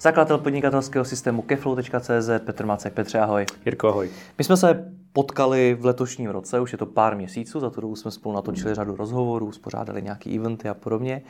[0.00, 2.92] Zakladatel podnikatelského systému keflow.cz Petr Macek.
[2.92, 3.46] Petře, ahoj.
[3.64, 4.10] Jirko, ahoj.
[4.38, 7.96] My jsme se potkali v letošním roce, už je to pár měsíců, za tu dobu
[7.96, 11.22] jsme spolu natočili řadu rozhovorů, spořádali nějaký eventy a podobně.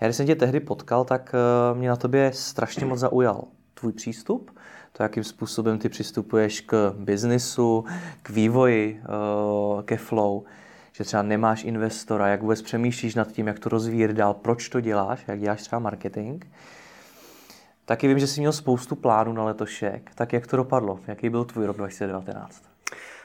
[0.00, 3.44] Já když jsem tě tehdy potkal, tak eh, mě na tobě strašně moc zaujal
[3.74, 4.50] tvůj přístup,
[4.92, 7.84] to, jakým způsobem ty přistupuješ k biznisu,
[8.22, 10.42] k vývoji, eh, ke flow,
[10.92, 14.80] že třeba nemáš investora, jak vůbec přemýšlíš nad tím, jak to rozvíjet dál, proč to
[14.80, 16.44] děláš, jak děláš třeba marketing.
[17.86, 20.10] Taky vím, že jsi měl spoustu plánů na letošek.
[20.14, 20.98] Tak jak to dopadlo?
[21.06, 22.62] Jaký byl tvůj rok 2019?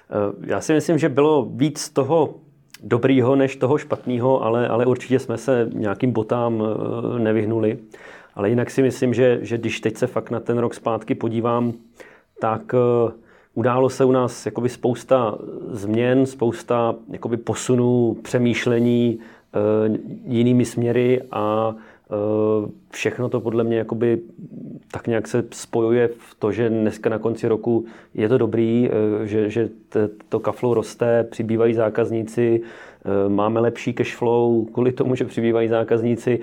[0.09, 2.36] Eh, já si myslím, že bylo víc toho
[2.84, 7.78] dobrýho než toho špatného, ale, ale určitě jsme se nějakým botám eh, nevyhnuli.
[8.36, 11.73] Ale jinak si myslím, že, že když teď se fakt na ten rok zpátky podívám,
[12.41, 13.12] tak eh,
[13.53, 15.38] událo se u nás jakoby spousta
[15.72, 19.19] změn, spousta jakoby posunů, přemýšlení
[20.25, 21.75] jinými směry a
[22.92, 24.20] všechno to podle mě jakoby
[24.92, 29.28] tak nějak se spojuje v to, že dneska na konci roku je to dobrý, eh,
[29.28, 29.70] že, že
[30.30, 36.40] to kaflow roste, přibývají zákazníci, eh, máme lepší cash flow kvůli tomu, že přibývají zákazníci.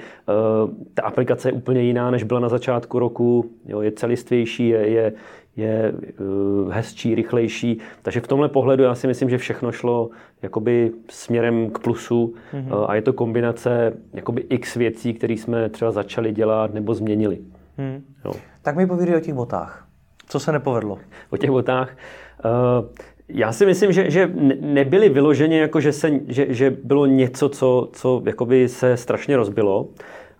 [0.94, 5.12] Ta aplikace je úplně jiná, než byla na začátku roku, jo, je celistvější, je, je,
[5.56, 7.78] je uh, hezčí, rychlejší.
[8.02, 10.10] Takže v tomhle pohledu já si myslím, že všechno šlo
[10.42, 12.84] jakoby směrem k plusu mm-hmm.
[12.88, 17.38] a je to kombinace jakoby x věcí, které jsme třeba začali dělat nebo změnili.
[17.78, 18.02] Mm.
[18.24, 18.32] Jo.
[18.62, 19.86] Tak mi povídej o těch botách.
[20.28, 20.98] Co se nepovedlo?
[21.30, 21.96] O těch botách.
[22.44, 22.88] Uh,
[23.28, 27.88] já si myslím, že, že nebyly vyloženě, jako že, se, že, že bylo něco, co,
[27.92, 29.88] co jakoby se strašně rozbilo,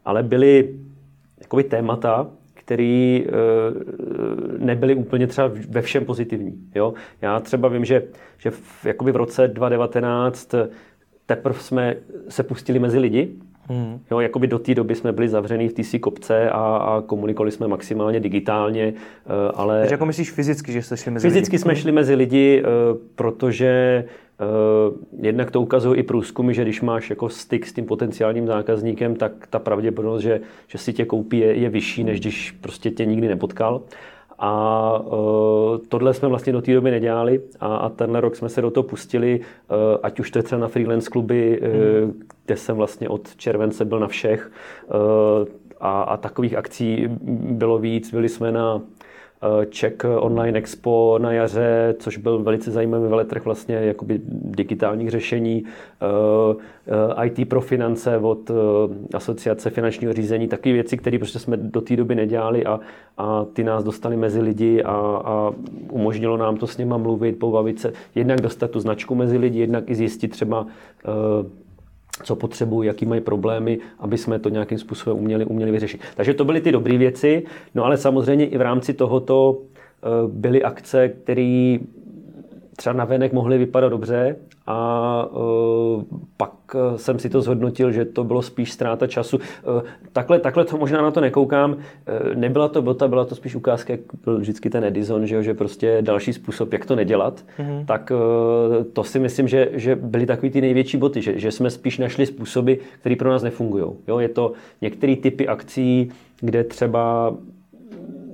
[0.05, 0.75] ale byly
[1.41, 2.27] jakoby témata,
[2.67, 3.33] které eh,
[4.59, 6.53] nebyly úplně třeba ve všem pozitivní.
[6.75, 6.95] Jo?
[7.23, 8.03] Já třeba vím, že,
[8.39, 10.55] že v, jakoby v roce 2019
[11.27, 11.97] teprve jsme
[12.29, 13.29] se pustili mezi lidi,
[13.69, 14.01] Hmm.
[14.11, 17.69] Jo, jakoby do té doby jsme byli zavřený v TC kopce a, a komunikovali jsme
[17.69, 19.81] maximálně digitálně, eh, ale...
[19.81, 21.63] Takže jako myslíš fyzicky, že jste šli mezi fyzicky lidi?
[21.63, 22.69] jsme šli mezi lidi, eh,
[23.15, 24.05] protože
[25.21, 29.33] jednak to ukazuje i průzkumy, že když máš jako styk s tím potenciálním zákazníkem, tak
[29.51, 33.29] ta pravděpodobnost, že, že si tě koupí, je, je vyšší, než když prostě tě nikdy
[33.29, 33.83] nepotkal.
[34.39, 38.63] A uh, tohle jsme vlastně do té doby nedělali a, a tenhle rok jsme se
[38.63, 42.11] do toho pustili, uh, ať už to je třeba na freelance kluby, uh,
[42.47, 44.53] kde jsem vlastně od července byl na všech
[44.89, 45.49] uh,
[45.81, 47.09] a, a takových akcí
[47.51, 48.11] bylo víc.
[48.11, 48.96] Byli jsme na Eh,
[49.69, 56.57] Czech Online Expo na jaře, což byl velice zajímavý veletrh vlastně jakoby digitálních řešení, eh,
[57.23, 58.51] eh, IT pro finance od
[59.15, 62.81] asociace finančního řízení, takové věci, které prostě jsme do té doby nedělali a,
[63.19, 64.93] a ty nás dostali mezi lidi a,
[65.25, 65.53] a
[65.91, 69.91] umožnilo nám to s nima mluvit, pobavit se, jednak dostat tu značku mezi lidi, jednak
[69.91, 70.67] i zjistit třeba
[72.23, 76.01] co potřebují, jaký mají problémy, aby jsme to nějakým způsobem uměli, uměli vyřešit.
[76.17, 77.43] Takže to byly ty dobré věci,
[77.75, 81.79] no ale samozřejmě i v rámci tohoto eh, byly akce, které
[82.77, 86.03] třeba na venek mohly vypadat dobře a uh,
[86.37, 89.37] pak e, jsem si to zhodnotil, že to bylo spíš ztráta času.
[89.37, 89.83] Uh,
[90.13, 91.73] takhle, takhle to možná na to nekoukám.
[91.73, 91.79] Uh,
[92.35, 95.99] nebyla to bota, byla to spíš ukázka, jak byl vždycky ten Edison, že, že prostě
[96.01, 97.45] další způsob, jak to nedělat.
[97.59, 97.85] Mm-hmm.
[97.87, 101.71] Tak uh, to si myslím, že, že byly takový ty největší boty, že, že jsme
[101.71, 103.85] spíš našli způsoby, které pro nás nefungují.
[104.19, 106.11] Je to některé typy akcí,
[106.41, 107.35] kde třeba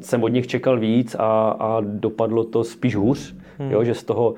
[0.00, 3.70] jsem od nich čekal víc a, a dopadlo to spíš hůř, hmm.
[3.70, 4.34] jo, že z toho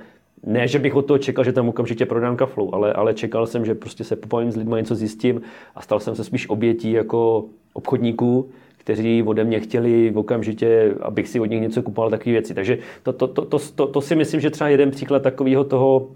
[0.46, 3.64] ne, že bych od toho čekal, že tam okamžitě prodám kaflu, ale, ale čekal jsem,
[3.64, 5.42] že prostě se popavím s lidmi, něco zjistím
[5.74, 8.48] a stal jsem se spíš obětí jako obchodníků,
[8.78, 12.54] kteří ode mě chtěli okamžitě, abych si od nich něco kupoval, takové věci.
[12.54, 16.08] Takže to, to, to, to, to, to si myslím, že třeba jeden příklad takového toho,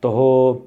[0.00, 0.58] toho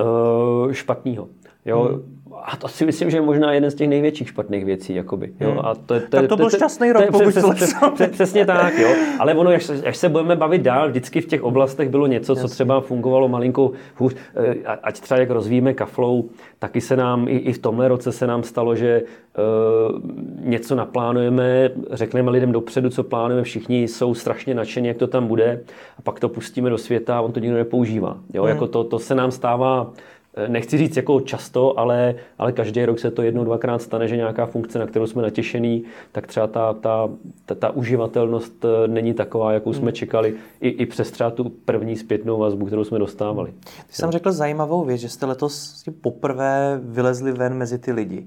[0.00, 1.28] uh, špatného.
[1.66, 1.82] Jo?
[1.82, 4.94] Hmm a to si myslím, že je možná jeden z těch největších špatných věcí.
[4.94, 5.50] Jakoby, jo?
[5.50, 5.60] Hmm.
[5.64, 7.74] A to, to, tak to byl to, šťastný rok, pokud přes,
[8.10, 8.88] Přesně tak, jo.
[9.18, 12.48] Ale ono, až, až se budeme bavit dál, vždycky v těch oblastech bylo něco, co
[12.48, 14.16] třeba fungovalo malinkou hůř.
[14.36, 16.28] Eh, ať třeba jak rozvíjíme kaflou,
[16.58, 20.00] taky se nám, i, i v tomhle roce se nám stalo, že uh,
[20.48, 25.60] něco naplánujeme, řekneme lidem dopředu, co plánujeme, všichni jsou strašně nadšení, jak to tam bude,
[25.98, 28.16] a pak to pustíme do světa a on to nikdo nepoužívá.
[28.34, 28.42] Jo?
[28.42, 28.48] Hmm.
[28.48, 29.92] Jako to, to se nám stává
[30.48, 34.46] nechci říct jako často, ale, ale každý rok se to jednou, dvakrát stane, že nějaká
[34.46, 37.08] funkce, na kterou jsme natěšený, tak třeba ta, ta,
[37.46, 39.92] ta, ta uživatelnost eh, není taková, jakou jsme hmm.
[39.92, 43.52] čekali, i, i přes třeba tu první zpětnou vazbu, kterou jsme dostávali.
[43.86, 48.26] Ty jsem řekl zajímavou věc, že jste letos poprvé vylezli ven mezi ty lidi.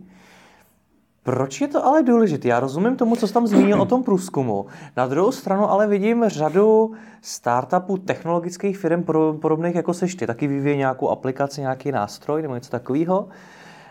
[1.24, 2.48] Proč je to ale důležité?
[2.48, 4.66] Já rozumím tomu, co jsi tam zmínil o tom průzkumu.
[4.98, 6.92] Na druhou stranu ale vidím řadu
[7.22, 9.04] startupů, technologických firm
[9.42, 10.28] podobných jako seš ty.
[10.28, 13.28] Taky vyvíjí nějakou aplikaci, nějaký nástroj nebo něco takového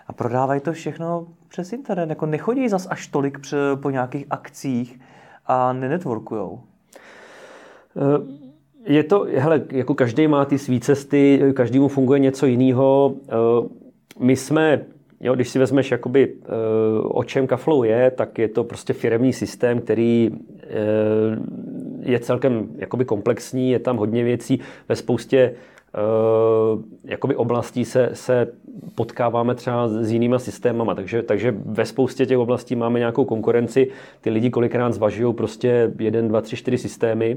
[0.07, 2.09] a prodávají to všechno přes internet.
[2.09, 3.39] Jako nechodí zas až tolik
[3.83, 5.01] po nějakých akcích
[5.47, 6.61] a nenetworkujou.
[7.97, 8.43] Eh,
[8.85, 13.15] je to, hele, jako každý má ty své cesty, každému funguje něco jiného.
[13.29, 13.33] Eh,
[14.19, 14.85] my jsme
[15.23, 16.49] Jo, když si vezmeš, jakoby, eh,
[17.03, 20.31] o čem Kaflow je, tak je to prostě firemní systém, který
[20.63, 20.69] eh,
[22.01, 25.99] je celkem jakoby komplexní, je tam hodně věcí, ve spoustě eh,
[27.05, 28.47] jakoby oblastí se, se
[28.95, 33.91] potkáváme třeba s jinýma systémama, takže, takže ve spoustě těch oblastí máme nějakou konkurenci,
[34.21, 37.37] ty lidi kolikrát zvažují prostě jeden, dva, tři, čtyři systémy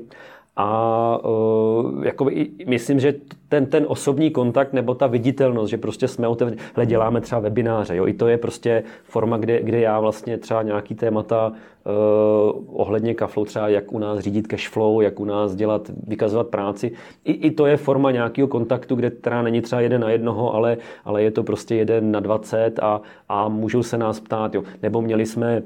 [0.57, 3.13] a uh, jakoby, myslím, že
[3.49, 8.07] ten, ten osobní kontakt nebo ta viditelnost, že prostě jsme otevřeli, děláme třeba webináře, jo,
[8.07, 13.45] i to je prostě forma, kde, kde já vlastně třeba nějaký témata uh, ohledně kaflu,
[13.45, 16.91] třeba jak u nás řídit cashflow, jak u nás dělat, vykazovat práci,
[17.25, 20.77] I, i to je forma nějakého kontaktu, kde teda není třeba jeden na jednoho, ale,
[21.05, 24.63] ale je to prostě jeden na dvacet a, a můžou se nás ptát, jo.
[24.83, 25.63] nebo měli jsme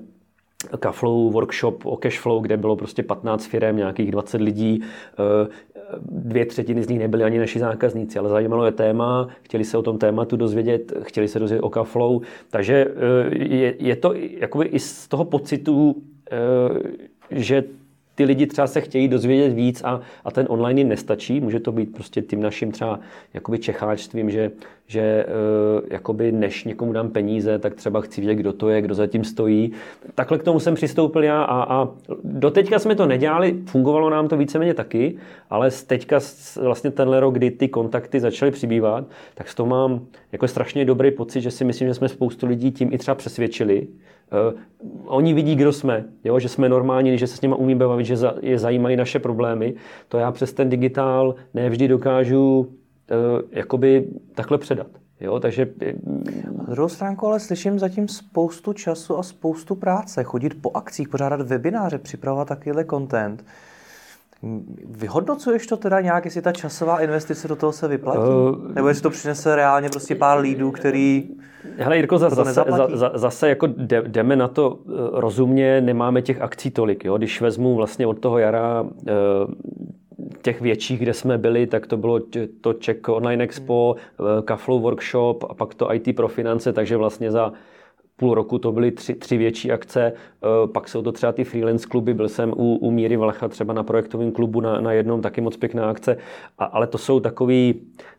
[0.79, 4.81] Kaflow workshop o cashflow, kde bylo prostě 15 firm, nějakých 20 lidí.
[4.83, 5.47] Eh,
[6.01, 9.81] dvě třetiny z nich nebyly ani naši zákazníci, ale zajímalo je téma, chtěli se o
[9.81, 12.21] tom tématu dozvědět, chtěli se dozvědět o Kaflow.
[12.49, 15.95] Takže eh, je, je to jakoby i z toho pocitu,
[16.31, 16.37] eh,
[17.31, 17.63] že
[18.19, 21.41] ty lidi třeba se chtějí dozvědět víc a, a ten online jim nestačí.
[21.41, 22.99] Může to být prostě tím naším třeba
[23.33, 24.51] jakoby čecháčstvím, že,
[24.87, 28.95] že uh, jakoby než někomu dám peníze, tak třeba chci vědět, kdo to je, kdo
[28.95, 29.71] zatím stojí.
[30.15, 31.89] Takhle k tomu jsem přistoupil já a, a
[32.23, 35.15] doteďka jsme to nedělali, fungovalo nám to víceméně taky,
[35.49, 36.19] ale teďka
[36.61, 39.05] vlastně tenhle rok, kdy ty kontakty začaly přibývat,
[39.35, 40.01] tak z toho mám
[40.31, 43.87] jako strašně dobrý pocit, že si myslím, že jsme spoustu lidí tím i třeba přesvědčili,
[45.05, 46.39] oni vidí, kdo jsme, jo?
[46.39, 49.73] že jsme normální, že se s nimi umí bavit, že za, je zajímají naše problémy.
[50.07, 52.67] To já přes ten digitál nevždy dokážu uh,
[53.51, 54.87] jakoby takhle předat.
[55.21, 55.67] Jo, takže...
[56.57, 60.23] Na druhou stránku ale slyším zatím spoustu času a spoustu práce.
[60.23, 63.45] Chodit po akcích, pořádat webináře, připravovat takovýhle content.
[64.85, 68.19] Vyhodnocuješ to teda nějak, jestli ta časová investice do toho se vyplatí?
[68.19, 71.29] Uh, Nebo jestli to přinese reálně prostě pár lídů, který
[71.77, 73.67] Hele Jirko, za, zase, za, za, zase jako
[74.07, 77.05] jdeme na to eh, rozumně, nemáme těch akcí tolik.
[77.05, 77.17] Jo?
[77.17, 79.11] Když vezmu vlastně od toho jara eh,
[80.41, 82.19] těch větších, kde jsme byli, tak to bylo
[82.61, 83.95] to Czech Online Expo,
[84.45, 87.53] Kaflow Workshop a pak to IT pro finance, takže vlastně za
[88.19, 91.87] půl roku to byly tři, tři větší akce, eh, pak jsou to třeba ty freelance
[91.87, 95.41] kluby, byl jsem u, u Míry Valcha třeba na projektovém klubu na, na jednom, taky
[95.41, 96.17] moc pěkná akce,
[96.57, 97.73] a, ale to jsou takové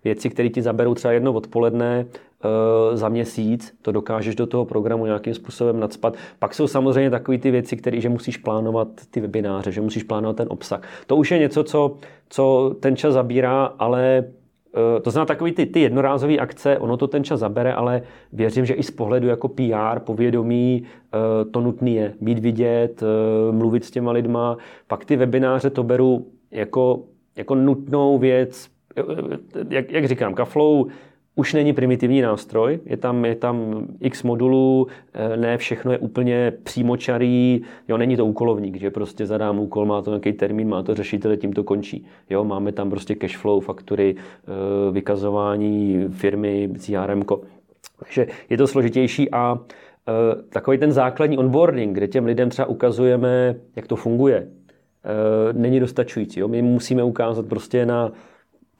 [0.05, 2.06] věci, které ti zaberou třeba jedno odpoledne,
[2.44, 6.17] uh, za měsíc, to dokážeš do toho programu nějakým způsobem nadspat.
[6.38, 10.37] Pak jsou samozřejmě takové ty věci, které, že musíš plánovat ty webináře, že musíš plánovat
[10.37, 10.81] ten obsah.
[11.06, 11.97] To už je něco, co,
[12.29, 14.25] co ten čas zabírá, ale
[15.02, 18.02] to znamená takový ty, ty jednorázové akce, ono to ten čas zabere, ale
[18.32, 23.52] věřím, že i z pohledu jako PR, povědomí, eh, to nutné je mít vidět, eh,
[23.52, 24.56] mluvit s těma lidma.
[24.87, 27.05] Pak ty webináře to beru jako,
[27.37, 28.69] jako nutnou věc,
[29.69, 30.87] jak, jak říkám, Kaflow
[31.40, 36.52] už není primitivní nástroj, je tam, je tam x modulů, eh, ne všechno je úplně
[36.62, 40.94] přímočarý, jo, není to úkolovník, že prostě zadám úkol, má to nějaký termín, má to
[40.94, 42.06] řešitele, tím to končí.
[42.30, 47.23] Jo, máme tam prostě cash flow, faktury, eh, vykazování firmy, CRM.
[47.99, 53.54] Takže je to složitější a eh, takový ten základní onboarding, kde těm lidem třeba ukazujeme,
[53.76, 54.49] jak to funguje,
[55.52, 56.40] není dostačující.
[56.40, 56.49] Jo?
[56.49, 58.12] My musíme ukázat prostě na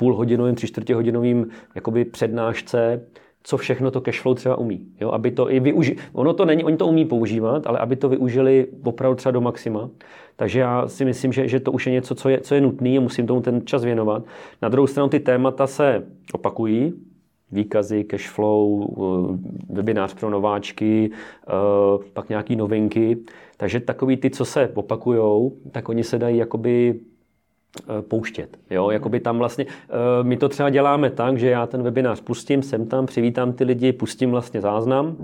[0.01, 3.05] půlhodinovým, tři čtvrtěhodinovým jakoby přednášce,
[3.43, 4.87] co všechno to cashflow třeba umí.
[5.01, 5.11] Jo?
[5.11, 5.97] Aby to i využi...
[6.13, 9.91] Ono to není, oni to umí používat, ale aby to využili opravdu třeba do maxima.
[10.37, 12.89] Takže já si myslím, že, že to už je něco, co je, co je nutné
[12.89, 14.23] a musím tomu ten čas věnovat.
[14.63, 16.03] Na druhou stranu ty témata se
[16.33, 16.93] opakují,
[17.53, 21.53] výkazy, cashflow, eh, webinář pro nováčky, eh,
[22.13, 23.17] pak nějaký novinky.
[23.57, 27.01] Takže takový ty, co se opakujou, tak oni se dají jakoby
[28.01, 28.57] pouštět.
[28.71, 28.91] Jo?
[28.91, 32.87] Jakoby tam vlastně, eh, my to třeba děláme tak, že já ten webinář pustím, jsem
[32.87, 35.17] tam, přivítám ty lidi, pustím vlastně záznam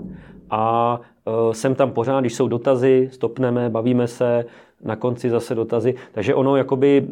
[0.49, 4.45] a eh, jsem tam pořád, když jsou dotazy, stopneme, bavíme se,
[4.83, 5.95] na konci zase dotazy.
[6.11, 7.07] Takže ono jakoby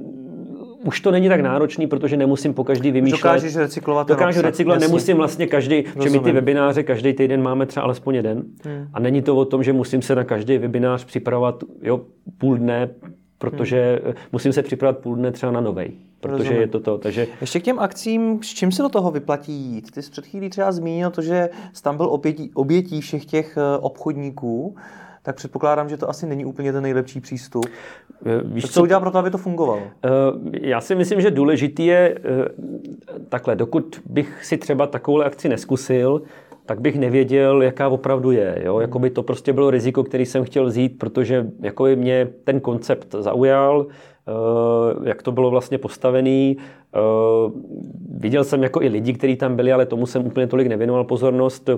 [0.86, 3.18] už to není tak náročný, protože nemusím po každý vymýšlet.
[3.18, 4.88] Dokážeš recyklovat Dokážu recyklovat, jasně.
[4.88, 8.44] nemusím vlastně každý, že my ty webináře každý týden máme třeba alespoň jeden.
[8.64, 8.88] Hmm.
[8.94, 12.02] A není to o tom, že musím se na každý webinář připravovat jo,
[12.38, 12.90] půl dne,
[13.38, 14.14] protože hmm.
[14.32, 16.62] musím se připravovat půl dne třeba na novej, protože Rozumím.
[16.62, 16.98] je to to.
[16.98, 17.28] Takže...
[17.42, 19.92] Ještě k těm akcím, s čím se do toho vyplatí jít?
[19.92, 23.58] Ty jsi před chvílí třeba zmínil to, že jsi tam byl obětí, obětí všech těch
[23.58, 24.76] eh, obchodníků,
[25.24, 27.66] tak předpokládám, že to asi není úplně ten nejlepší přístup.
[28.26, 29.82] Eh, víš, co udělá pro to, aby to fungovalo?
[30.62, 32.20] Já si myslím, že důležitý je
[33.30, 36.22] takhle, dokud bych si třeba takovou akci neskusil,
[36.66, 38.62] tak bych nevěděl, jaká opravdu je.
[38.66, 38.80] Jo?
[38.80, 43.88] Jakoby to prostě bylo riziko, který jsem chtěl vzít, protože jako mě ten koncept zaujal,
[43.90, 46.58] eh, jak to bylo vlastně postavený.
[46.60, 47.00] Eh,
[48.18, 51.70] viděl jsem jako i lidi, kteří tam byli, ale tomu jsem úplně tolik nevěnoval pozornost.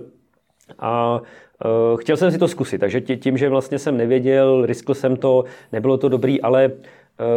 [0.80, 1.22] A
[1.66, 5.44] eh, chtěl jsem si to zkusit, takže tím, že vlastně jsem nevěděl, riskl jsem to,
[5.72, 6.72] nebylo to dobrý, ale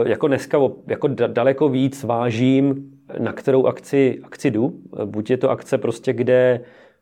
[0.07, 4.73] jako dneska jako daleko víc vážím, na kterou akci, akci jdu.
[5.05, 6.61] Buď je to akce prostě, kde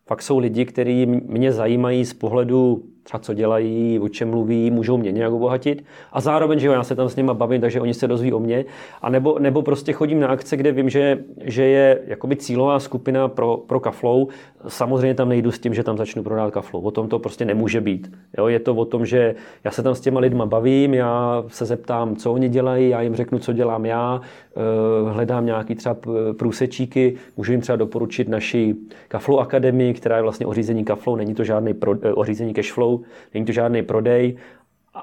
[0.08, 4.96] Fakt jsou lidi, kteří mě zajímají z pohledu třeba co dělají, o čem mluví, můžou
[4.96, 5.84] mě nějak obohatit.
[6.12, 8.40] A zároveň, že jo, já se tam s nimi bavím, takže oni se dozví o
[8.40, 8.64] mě.
[9.02, 13.28] A nebo, nebo prostě chodím na akce, kde vím, že, že je jakoby cílová skupina
[13.28, 14.28] pro, pro kaflou.
[14.68, 16.80] Samozřejmě tam nejdu s tím, že tam začnu prodávat kaflou.
[16.80, 18.12] O tom to prostě nemůže být.
[18.38, 19.34] Jo, je to o tom, že
[19.64, 23.14] já se tam s těma lidma bavím, já se zeptám, co oni dělají, já jim
[23.14, 24.20] řeknu, co dělám já,
[24.56, 25.96] eh, hledám nějaký třeba
[26.38, 28.74] průsečíky, můžu jim třeba doporučit naši
[29.08, 32.54] Kaflou akademii, která je vlastně o řízení kaflou, není to žádný pro, eh, o řízení
[32.54, 32.97] cashflow,
[33.34, 34.36] není to žádný prodej,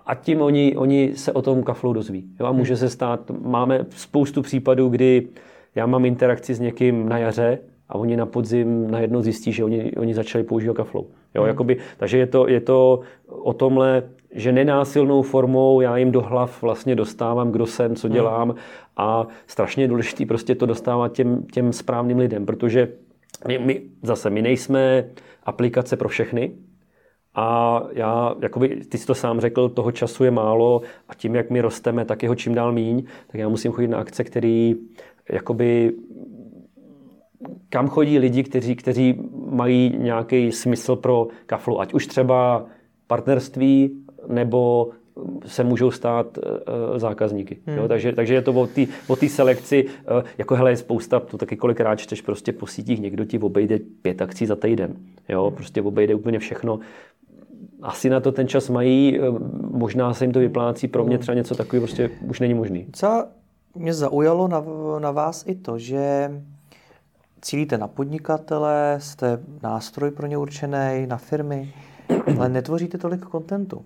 [0.05, 2.25] a tím oni, oni se o tom kaflu dozví.
[2.39, 2.45] Jo?
[2.45, 5.27] A může se stát, máme spoustu případů, kdy
[5.75, 7.59] já mám interakci s někým na jaře
[7.89, 11.07] a oni na podzim najednou zjistí, že oni, oni začali používat kaflou.
[11.35, 11.47] Jo, hmm.
[11.47, 16.61] jakoby, takže je to, je to o tomhle, že nenásilnou formou já jim do hlav
[16.61, 18.13] vlastně dostávám, kdo jsem, co hmm.
[18.13, 18.57] dělám hmm.
[18.97, 22.87] a strašně důležité prostě to dostávat těm, těm správným lidem, protože
[23.47, 25.05] my, my zase my nejsme
[25.43, 26.51] aplikace pro všechny,
[27.35, 31.49] a já, jakoby, ty jsi to sám řekl, toho času je málo a tím, jak
[31.49, 34.75] my rosteme, tak jeho čím dál míň, tak já musím chodit na akce, který
[35.31, 35.93] jakoby
[37.69, 42.65] kam chodí lidi, kteří, kteří mají nějaký smysl pro kaflu, ať už třeba
[43.07, 43.91] partnerství,
[44.27, 44.89] nebo
[45.45, 46.43] se můžou stát uh,
[46.97, 47.57] zákazníky.
[47.65, 47.77] Hmm.
[47.77, 47.87] Jo?
[47.87, 48.67] Takže, takže je to
[49.07, 52.99] o té selekci, uh, jako hele, je spousta, to taky kolikrát čteš prostě po sítích,
[52.99, 54.95] někdo ti obejde pět akcí za týden.
[55.29, 55.51] Jo?
[55.51, 56.79] Prostě obejde úplně všechno
[57.82, 59.22] asi na to ten čas mají, eh,
[59.72, 61.22] možná se jim to vyplácí, pro mě hmm.
[61.22, 62.88] třeba něco takového prostě už není možný.
[62.94, 63.25] Co
[63.75, 64.63] mě zaujalo na,
[65.00, 66.32] na vás i to, že
[67.41, 71.74] cílíte na podnikatele, jste nástroj pro ně určený, na firmy,
[72.38, 73.86] ale netvoříte tolik kontentu.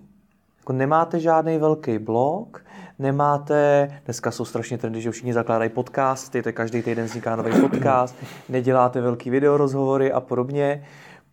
[0.58, 2.64] Jako nemáte žádný velký blog,
[2.98, 8.16] nemáte, dneska jsou strašně trendy, že všichni zakládají podcasty, to každý týden vzniká nový podcast,
[8.48, 10.84] neděláte velký videorozhovory a podobně.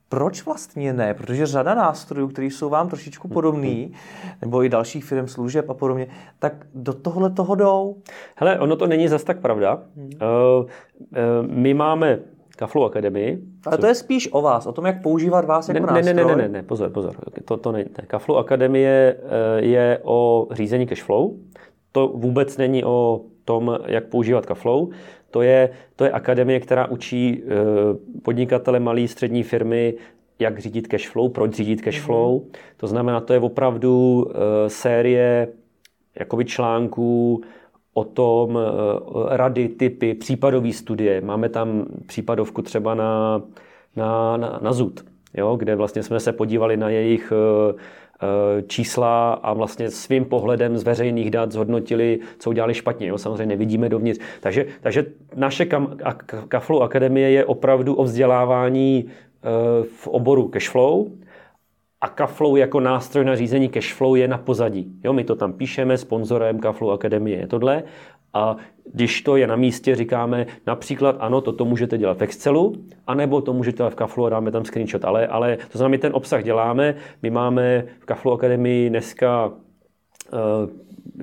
[0.10, 1.14] Proč vlastně ne?
[1.14, 3.92] Protože řada nástrojů, které jsou vám trošičku podobný,
[4.42, 6.08] nebo i dalších firm služeb a podobně,
[6.40, 7.96] tak do tohle toho jdou.
[8.36, 9.84] Hele, ono to není zas tak pravda.
[9.96, 10.06] Hmm.
[10.06, 10.68] Uh, uh,
[11.48, 12.20] my máme
[12.56, 13.40] Kaflu Akademii.
[13.66, 16.14] Ale to je spíš o vás, o tom, jak používat vás jako ne, nástroj.
[16.14, 17.16] Ne, ne, ne, ne, ne, pozor, pozor.
[17.46, 18.06] To, to ne, ne.
[18.08, 19.18] Kaflu Akademie
[19.58, 21.32] je o řízení cashflow.
[21.92, 24.88] To vůbec není o tom, jak používat Kaflow.
[25.38, 27.50] To je, to je akademie, která učí eh,
[28.22, 29.94] podnikatele malé střední firmy,
[30.39, 32.39] jak řídit cash flow, proč řídit cash flow.
[32.39, 32.58] Mm-hmm.
[32.77, 35.48] To znamená, to je opravdu eh, série
[36.20, 37.41] jakoby článků
[37.94, 41.22] o tom, eh, rady, typy, případové studie.
[41.22, 43.41] Máme tam případovku třeba na,
[43.96, 47.34] na, na, na ZUD, jo, kde vlastně jsme se podívali na jejich
[48.67, 53.07] čísla a vlastně svým pohledem z veřejných dat zhodnotili, co udělali špatně.
[53.07, 53.17] Jo?
[53.17, 54.19] Samozřejmě nevidíme dovnitř.
[54.39, 55.05] Takže, takže
[55.36, 55.97] naše kam,
[56.47, 59.50] Kaflow Akademie je opravdu o vzdělávání eh,
[59.83, 61.07] v oboru cashflow,
[62.01, 64.91] a Kaflow jako nástroj na řízení cashflow je na pozadí.
[65.03, 67.83] Jo, my to tam píšeme, sponzorem Kaflow Akademie je tohle
[68.38, 68.58] a
[68.94, 72.75] když to je na místě, říkáme například, ano, toto můžete dělat v Excelu,
[73.08, 75.06] anebo to můžete dělat v Kaflu a dáme tam screenshot.
[75.06, 76.96] Ale, ale to znamená, my ten obsah děláme.
[77.24, 79.53] My máme v Kaflu Akademii dneska uh,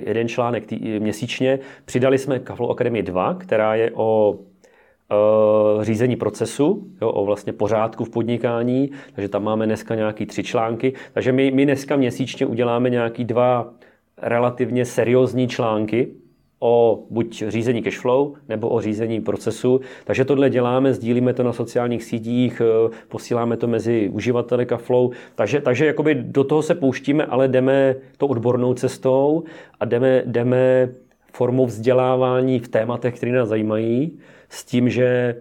[0.01, 1.59] jeden článek tý, měsíčně.
[1.85, 8.05] Přidali jsme Kaflu Akademii 2, která je o uh, řízení procesu, jo, o vlastně pořádku
[8.05, 10.93] v podnikání, takže tam máme dneska nějaký tři články.
[11.13, 13.75] Takže my, my dneska měsíčně uděláme nějaký dva
[14.23, 16.24] relativně seriózní články,
[16.65, 19.81] o buď řízení cashflow nebo o řízení procesu.
[20.05, 25.11] Takže tohle děláme, sdílíme to na sociálních sítích, eh, posíláme to mezi uživateli Kaflow.
[25.35, 29.45] Takže, takže jakoby do toho se pouštíme, ale jdeme to odbornou cestou
[29.81, 30.89] a jdeme, jdeme
[31.33, 34.19] formou vzdělávání v tématech, které nás zajímají,
[34.49, 35.37] s tím, že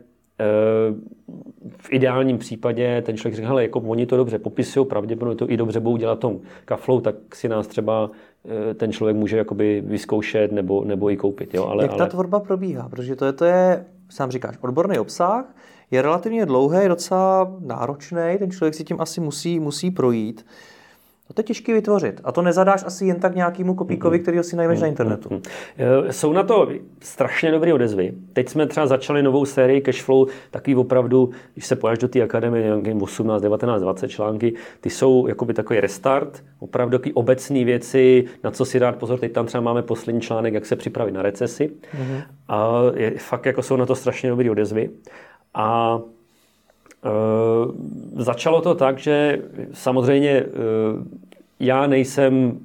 [1.77, 5.57] v ideálním případě ten člověk řekne, hele, jako oni to dobře popisují, pravděpodobně to i
[5.57, 8.17] dobře budou dělat tom kaflou, tak si nás třeba eh,
[8.75, 11.53] ten člověk může jakoby vyzkoušet nebo, nebo i koupit.
[11.53, 11.65] Jo?
[11.65, 12.09] Ale, Jak ta ale...
[12.09, 12.89] tvorba probíhá?
[12.89, 15.55] Protože to je, to je, sám říkáš, odborný obsah,
[15.91, 20.45] je relativně dlouhý, docela náročný, ten člověk si tím asi musí, musí projít.
[20.45, 20.53] No
[21.33, 22.21] to je těžké vytvořit.
[22.23, 25.41] A to nezadáš asi jen tak nějakému kopíkovi, který si najdeš na internetu.
[25.77, 28.13] Eh, jsou na to strašně dobré odezvy.
[28.33, 32.63] Teď jsme třeba začali novou sérii Cashflow, takový opravdu, když se pojáš do té akademie,
[32.63, 38.51] nějakým 18, 19, 20 články, ty jsou jakoby takový restart, opravdu takový obecné věci, na
[38.51, 39.19] co si dát pozor.
[39.19, 41.67] Teď tam třeba máme poslední článek, jak se připravit na recesi.
[41.67, 42.21] Mm-hmm.
[42.47, 44.89] A je, fakt jako jsou na to strašně dobré odezvy.
[45.53, 45.99] A
[47.03, 47.71] Eh,
[48.23, 49.41] začalo to tak, že
[49.73, 50.47] samozřejmě eh,
[51.59, 52.59] já nejsem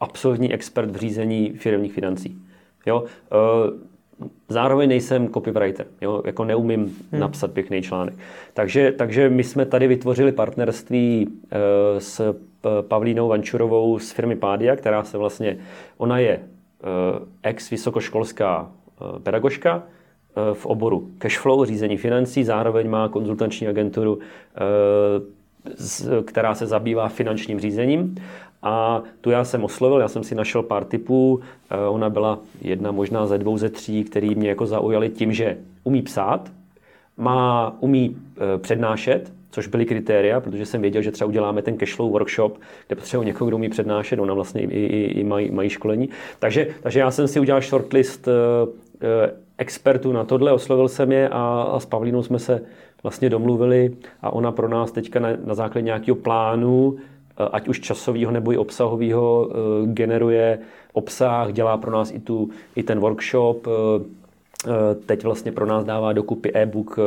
[0.00, 2.38] absolutní expert v řízení firmních financí.
[2.86, 3.04] Jo?
[3.04, 3.88] Eh,
[4.48, 6.22] zároveň nejsem copywriter, jo?
[6.26, 7.20] jako neumím hmm.
[7.20, 8.14] napsat pěkný článek.
[8.54, 11.28] Takže, takže my jsme tady vytvořili partnerství
[11.98, 12.34] s
[12.80, 15.58] Pavlínou Vančurovou z firmy Pádia, která se vlastně,
[15.96, 16.40] ona je
[17.42, 18.70] ex-vysokoškolská
[19.22, 19.82] pedagožka,
[20.52, 28.14] v oboru cashflow, řízení financí, zároveň má konzultanční agenturu, eh, která se zabývá finančním řízením.
[28.62, 31.40] A tu já jsem oslovil, já jsem si našel pár typů,
[31.70, 35.56] eh, ona byla jedna možná ze dvou, ze tří, který mě jako zaujali tím, že
[35.84, 36.50] umí psát,
[37.16, 38.16] má, umí
[38.58, 43.22] přednášet, což byly kritéria, protože jsem věděl, že třeba uděláme ten cashflow workshop, kde potřebuji
[43.22, 46.08] někoho, kdo umí přednášet, ona vlastně i, i, i mají, mají školení.
[46.38, 48.28] Takže, takže já jsem si udělal shortlist
[49.58, 52.62] expertů na tohle, oslovil jsem je a, a s Pavlínou jsme se
[53.02, 57.80] vlastně domluvili a ona pro nás teďka na, na základě nějakého plánu, eh, ať už
[57.80, 60.58] časového nebo i obsahového, eh, generuje
[60.92, 63.66] obsah, dělá pro nás i, tu, i ten workshop.
[63.66, 64.18] Eh,
[65.06, 66.98] teď vlastně pro nás dává dokupy e-book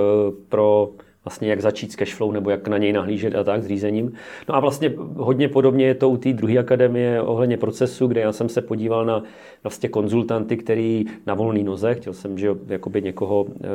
[0.50, 0.90] pro
[1.26, 4.14] vlastně jak začít s cashflow nebo jak na něj nahlížet a tak s řízením.
[4.50, 8.32] No a vlastně hodně podobně je to u té druhé akademie ohledně procesu, kde já
[8.32, 9.24] jsem se podíval na
[9.64, 13.68] vlastně konzultanty, který na volný noze, chtěl jsem, že jakoby někoho, eh,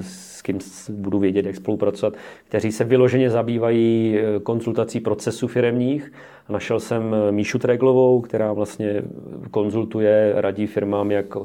[0.00, 0.58] s kým
[0.88, 2.14] budu vědět, jak spolupracovat,
[2.48, 6.12] kteří se vyloženě zabývají eh, konzultací procesů firemních.
[6.48, 9.02] A našel jsem eh, Míšu Treglovou, která vlastně
[9.50, 11.36] konzultuje, radí firmám, jak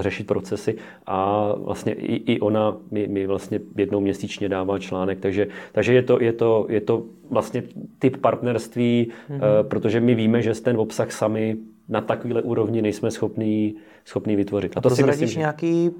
[0.00, 5.46] řešit procesy a vlastně i, i ona mi, mi vlastně jednou měsíčně dává článek, takže,
[5.72, 7.62] takže je, to, je, to, je to vlastně
[7.98, 9.62] typ partnerství, mm-hmm.
[9.62, 11.56] protože my víme, že ten obsah sami
[11.88, 13.74] na takovéhle úrovni nejsme schopní,
[14.04, 14.76] schopní vytvořit.
[14.76, 15.38] A to si myslím, že...
[15.38, 15.90] nějaký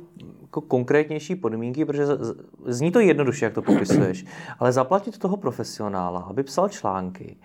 [0.43, 2.05] jako konkrétnější podmínky, protože
[2.67, 4.25] zní to jednoduše, jak to popisuješ,
[4.59, 7.37] ale zaplatit toho profesionála, aby psal články,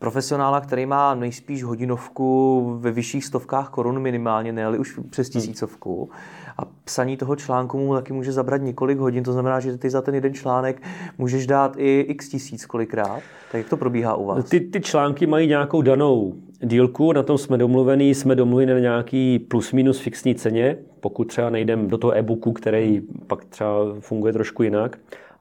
[0.00, 5.32] profesionála, který má nejspíš hodinovku ve vyšších stovkách korun minimálně, ne už přes hmm.
[5.32, 6.10] tisícovku.
[6.58, 10.02] A psaní toho článku mu taky může zabrat několik hodin, to znamená, že ty za
[10.02, 10.82] ten jeden článek
[11.18, 13.20] můžeš dát i x tisíc kolikrát.
[13.52, 14.44] Tak jak to probíhá u vás?
[14.44, 19.38] Ty, ty články mají nějakou danou dílku, na tom jsme domluvení, jsme domluveni na nějaký
[19.38, 24.62] plus minus fixní ceně, pokud třeba nejdem do toho e-booku, který pak třeba funguje trošku
[24.62, 24.98] jinak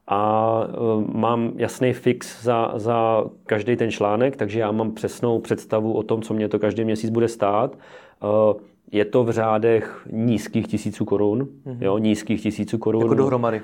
[0.10, 5.94] a e, mám jasný fix za, za každý ten článek, takže já mám přesnou představu
[5.94, 7.78] o tom, co mě to každý měsíc bude stát.
[7.78, 8.60] E,
[8.92, 11.78] je to v řádech nízkých tisíců korun, mm-hmm.
[11.82, 13.02] jo, nízkých tisíců korun.
[13.02, 13.62] Jako dohromady.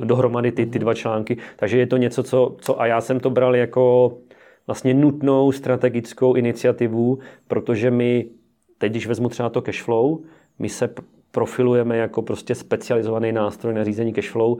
[0.00, 1.36] E, dohromady ty, ty dva články.
[1.56, 4.12] Takže je to něco, co, co a já jsem to bral jako
[4.66, 8.26] vlastně nutnou strategickou iniciativu, protože my,
[8.78, 10.18] teď když vezmu třeba to cashflow,
[10.58, 10.94] my se
[11.30, 14.56] profilujeme jako prostě specializovaný nástroj na řízení cashflow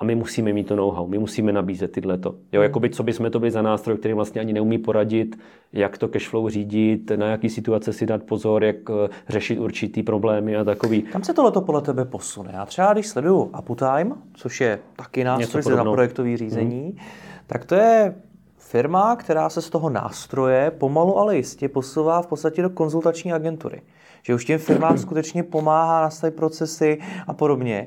[0.00, 2.28] a my musíme mít to know-how, my musíme nabízet tyhle to.
[2.28, 2.62] Jo, hmm.
[2.62, 5.38] jakoby, co by jsme to byli za nástroj, který vlastně ani neumí poradit,
[5.72, 10.56] jak to cashflow řídit, na jaký situace si dát pozor, jak eh, řešit určitý problémy
[10.56, 11.02] a takový.
[11.02, 12.50] Kam se tohleto podle tebe posune?
[12.54, 16.98] Já třeba, když sleduju Uptime, což je taky nástroj na projektové řízení, hmm.
[17.46, 18.14] tak to je
[18.58, 23.82] firma, která se z toho nástroje pomalu, ale jistě posouvá v podstatě do konzultační agentury.
[24.22, 27.86] Že už těm firmám skutečně pomáhá nastavit procesy a podobně.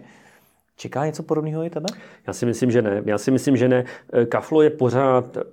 [0.77, 1.85] Čeká něco podobného i tebe?
[2.27, 3.01] Já si myslím, že ne.
[3.05, 3.85] Já si myslím, že ne.
[4.13, 5.43] Eh, Kaflo je pořád eh,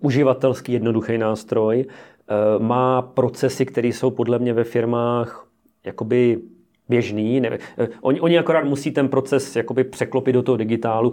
[0.00, 1.84] uživatelský jednoduchý nástroj.
[1.88, 5.46] Eh, má procesy, které jsou podle mě ve firmách
[5.84, 6.38] jakoby
[6.88, 7.42] běžný.
[8.00, 11.12] Oni, oni akorát musí ten proces jakoby překlopit do toho digitálu.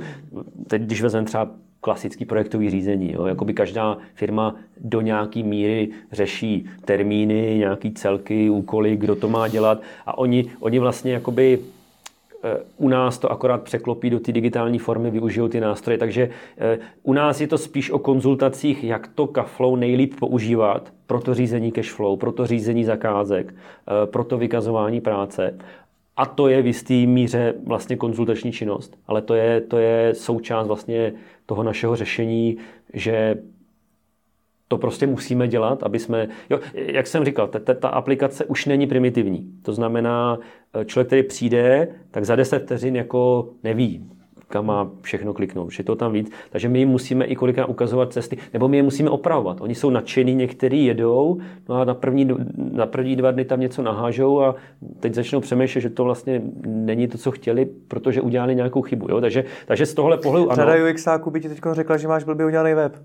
[0.67, 3.13] Teď, když vezmeme třeba klasický projektový řízení.
[3.13, 3.25] Jo.
[3.25, 9.81] Jakoby každá firma do nějaké míry řeší termíny, nějaké celky, úkoly, kdo to má dělat
[10.05, 11.59] a oni, oni vlastně jakoby
[12.77, 15.97] u nás to akorát překlopí do té digitální formy, využijou ty nástroje.
[15.97, 16.29] Takže
[17.03, 21.71] u nás je to spíš o konzultacích, jak to Kaflow nejlíp používat pro to řízení
[21.71, 23.55] cashflow, pro to řízení zakázek,
[24.05, 25.57] pro to vykazování práce.
[26.17, 30.67] A to je v jisté míře vlastně konzultační činnost, ale to je, to je součást
[30.67, 31.13] vlastně
[31.45, 32.57] toho našeho řešení,
[32.93, 33.37] že
[34.67, 38.87] to prostě musíme dělat, aby jsme, jo, jak jsem říkal, ta, ta aplikace už není
[38.87, 39.51] primitivní.
[39.61, 40.39] To znamená,
[40.73, 44.09] eh, člověk, který přijde, tak za 10 vteřin jako neví,
[44.53, 46.31] kam má všechno kliknout, že to tam víc.
[46.49, 49.61] Takže my jim musíme i kolikrát ukazovat cesty, nebo my je musíme opravovat.
[49.61, 51.37] Oni jsou nadšení, někteří jedou,
[51.69, 52.29] no a na první,
[52.71, 54.55] na první dva dny tam něco nahážou a
[54.99, 59.07] teď začnou přemýšlet, že to vlastně není to, co chtěli, protože udělali nějakou chybu.
[59.09, 59.21] Jo?
[59.21, 60.55] Takže, takže z tohle pohledu ano.
[60.55, 62.95] Řada UXáků by ti teď řekla, že máš blbě udělaný web.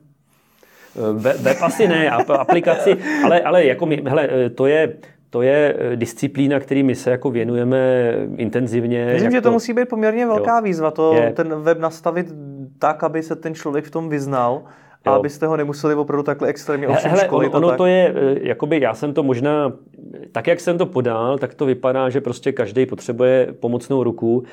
[1.12, 4.94] Web, web asi ne, aplikaci, ale, ale jako my, hele, to je,
[5.30, 9.10] to je eh, disciplína, který my se jako věnujeme intenzivně.
[9.12, 10.62] Myslím, že to, to musí být poměrně velká jo.
[10.62, 11.32] výzva, to, je.
[11.32, 12.26] ten web nastavit
[12.78, 14.62] tak, aby se ten člověk v tom vyznal.
[15.04, 17.54] A abyste ho nemuseli opravdu takhle extrémně ovšem Hele, školit.
[17.54, 19.72] Ono, ono to je, eh, jakoby já jsem to možná,
[20.32, 24.44] tak jak jsem to podal, tak to vypadá, že prostě každý potřebuje pomocnou ruku.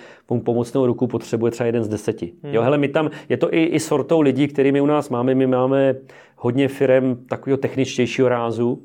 [0.44, 2.34] Pomocnou ruku potřebuje třeba jeden z deseti.
[2.44, 2.54] Hmm.
[2.54, 5.36] Jo, hele, my tam, je to i, i sortou lidí, kterými u nás máme.
[5.36, 5.96] My máme
[6.38, 8.82] hodně firm takového techničtějšího rázu,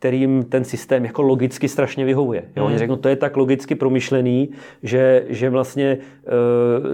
[0.00, 2.42] kterým ten systém jako logicky strašně vyhovuje.
[2.56, 2.64] Jo?
[2.64, 2.78] Oni hmm.
[2.78, 4.48] řeknou, to je tak logicky promyšlený,
[4.82, 5.98] že, že vlastně e,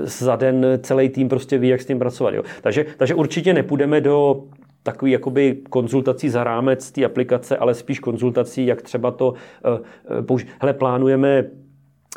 [0.06, 2.34] za den celý tým prostě ví, jak s tím pracovat.
[2.34, 2.42] Jo?
[2.62, 4.44] Takže, takže určitě nepůjdeme do
[4.82, 10.44] takový jakoby konzultací za rámec té aplikace, ale spíš konzultací, jak třeba to e.
[10.60, 11.44] Hele, plánujeme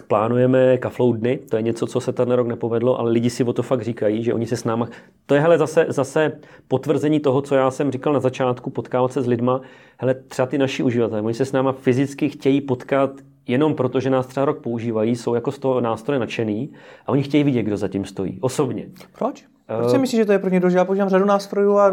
[0.04, 3.54] plánujeme kaflou dny, to je něco, co se ten rok nepovedlo, ale lidi si o
[3.54, 4.90] to fakt říkají, že oni se s náma...
[5.26, 6.32] To je hele zase, zase
[6.68, 9.62] potvrzení toho, co já jsem říkal na začátku, potkávat se s lidma.
[9.98, 13.12] Hele, třeba ty naši uživatelé, oni se s náma fyzicky chtějí potkat
[13.48, 16.72] jenom proto, že nás třeba rok používají, jsou jako z toho nástroje nadšený
[17.06, 18.86] a oni chtějí vidět, kdo za tím stojí, osobně.
[19.18, 19.46] Proč?
[19.78, 21.92] Proč si myslíš, že to je pro ně Já používám řadu nástrojů a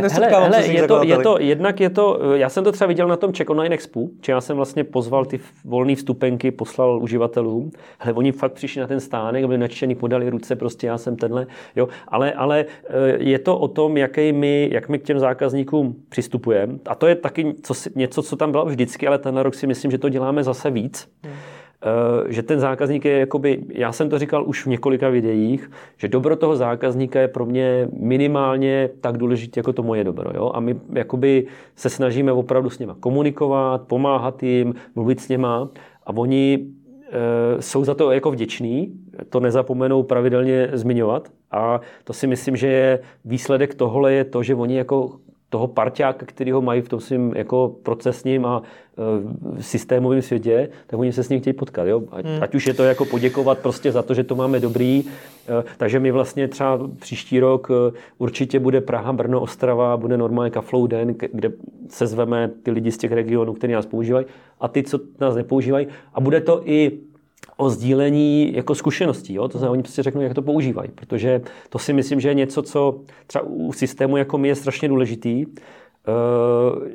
[0.00, 3.08] nesetkávám se s je to, je to, jednak je to, já jsem to třeba viděl
[3.08, 7.70] na tom Check Online Expo, že já jsem vlastně pozval ty volné vstupenky, poslal uživatelům,
[7.98, 11.46] hele, oni fakt přišli na ten stánek, byli nadšení, podali ruce, prostě já jsem tenhle,
[11.76, 15.96] jo, ale, ale eh, je to o tom, jaký my, jak my k těm zákazníkům
[16.08, 16.78] přistupujeme.
[16.86, 19.90] A to je taky co, něco, co tam bylo vždycky, ale ten rok si myslím,
[19.90, 21.08] že to děláme zase víc.
[21.22, 21.32] Hmm.
[21.32, 21.63] Eh,
[22.28, 26.36] že ten zákazník je, jakoby, já jsem to říkal už v několika videích, že dobro
[26.36, 30.30] toho zákazníka je pro mě minimálně tak důležité jako to moje dobro.
[30.34, 30.50] Jo?
[30.54, 35.68] A my jakoby se snažíme opravdu s nima komunikovat, pomáhat jim, mluvit s nima
[36.06, 36.66] a oni
[37.10, 38.92] e, jsou za to jako vděční,
[39.28, 44.54] to nezapomenou pravidelně zmiňovat a to si myslím, že je výsledek tohle je to, že
[44.54, 45.10] oni jako
[45.54, 51.00] toho parťáka, který ho mají v tom svým jako procesním a e, systémovém světě, tak
[51.00, 51.86] oni se s ním chtějí potkat.
[51.86, 52.02] Jo?
[52.10, 52.42] Ať, hmm.
[52.42, 55.04] ať už je to jako poděkovat prostě za to, že to máme dobrý.
[55.06, 60.50] E, takže my vlastně třeba příští rok e, určitě bude Praha, Brno, Ostrava, bude normálně
[60.50, 61.52] Kaflow Den, kde
[61.88, 64.26] se zveme ty lidi z těch regionů, kteří nás používají
[64.60, 65.86] a ty, co nás nepoužívají.
[66.14, 66.98] A bude to i
[67.56, 69.34] o sdílení jako zkušeností.
[69.34, 69.48] Jo?
[69.48, 72.62] To znamená, oni prostě řeknou, jak to používají, protože to si myslím, že je něco,
[72.62, 75.46] co třeba u systému jako my je strašně důležitý.
[75.46, 75.52] Uh,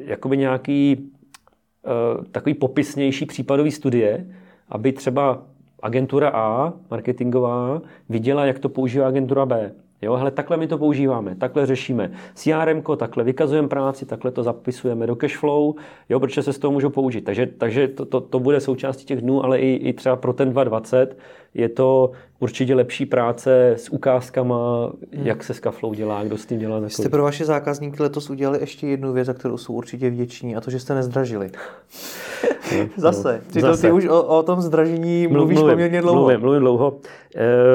[0.06, 4.28] jakoby nějaký uh, takový popisnější případový studie,
[4.70, 5.44] aby třeba
[5.82, 9.72] agentura A, marketingová, viděla, jak to používá agentura B.
[10.02, 15.08] Jo, hele, takhle my to používáme, takhle řešíme CRM, takhle vykazujeme práci, takhle to zapisujeme
[15.08, 15.74] do cashflow,
[16.10, 17.22] jo, protože se z toho můžou použít.
[17.22, 20.50] Takže, takže to, to, to bude součástí těch dnů, ale i, i třeba pro ten
[20.50, 21.18] 2020
[21.54, 25.28] je to určitě lepší práce s ukázkama, hmm.
[25.28, 26.80] jak se s kaflou dělá, kdo s tím dělá.
[26.80, 30.56] Vy jste pro vaše zákazníky letos udělali ještě jednu věc, za kterou jsou určitě vděční,
[30.56, 31.52] a to, že jste nezdražili.
[32.98, 33.42] Zase.
[33.54, 33.82] Ty, Zase.
[33.82, 36.20] To, ty už o, o tom zdražení mluvíš mluvím, poměrně dlouho.
[36.20, 36.92] Mluvím, mluvím dlouho.
[36.92, 37.02] Uh...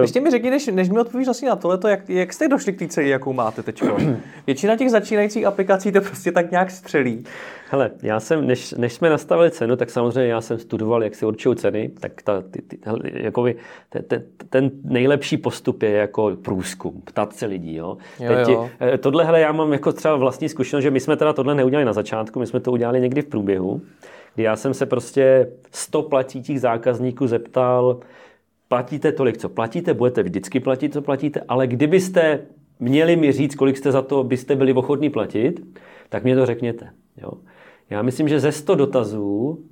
[0.01, 2.79] Ještě mi řekni, než, než mi odpovíš asi na tohle, jak, jak jste došli k
[2.79, 3.83] té ceny, jakou máte teď?
[4.47, 7.25] Většina těch začínajících aplikací to prostě tak nějak střelí.
[7.71, 11.27] Hele, já jsem, než, než jsme nastavili cenu, tak samozřejmě já jsem studoval, jak se
[11.27, 12.79] určují ceny, tak ta, ty, ty,
[13.15, 13.57] jakoby,
[13.89, 17.75] te, te, ten nejlepší postup je jako průzkum, ptat se lidí.
[17.75, 17.97] Jo?
[18.21, 18.71] Jo, Teď, jo.
[18.81, 21.85] Eh, tohle, hele, já mám jako třeba vlastní zkušenost, že my jsme teda tohle neudělali
[21.85, 23.81] na začátku, my jsme to udělali někdy v průběhu,
[24.35, 28.01] kdy já jsem se prostě 100 platících zákazníků zeptal,
[28.69, 32.41] platíte tolik, co platíte, budete vždycky platit, co platíte, ale kdybyste
[32.81, 35.61] měli mi říct, kolik jste za to byste byli ochotní platit,
[36.09, 36.91] tak mě to řekněte.
[37.17, 37.31] Jo?
[37.91, 39.65] Já myslím, že ze 100 dotazů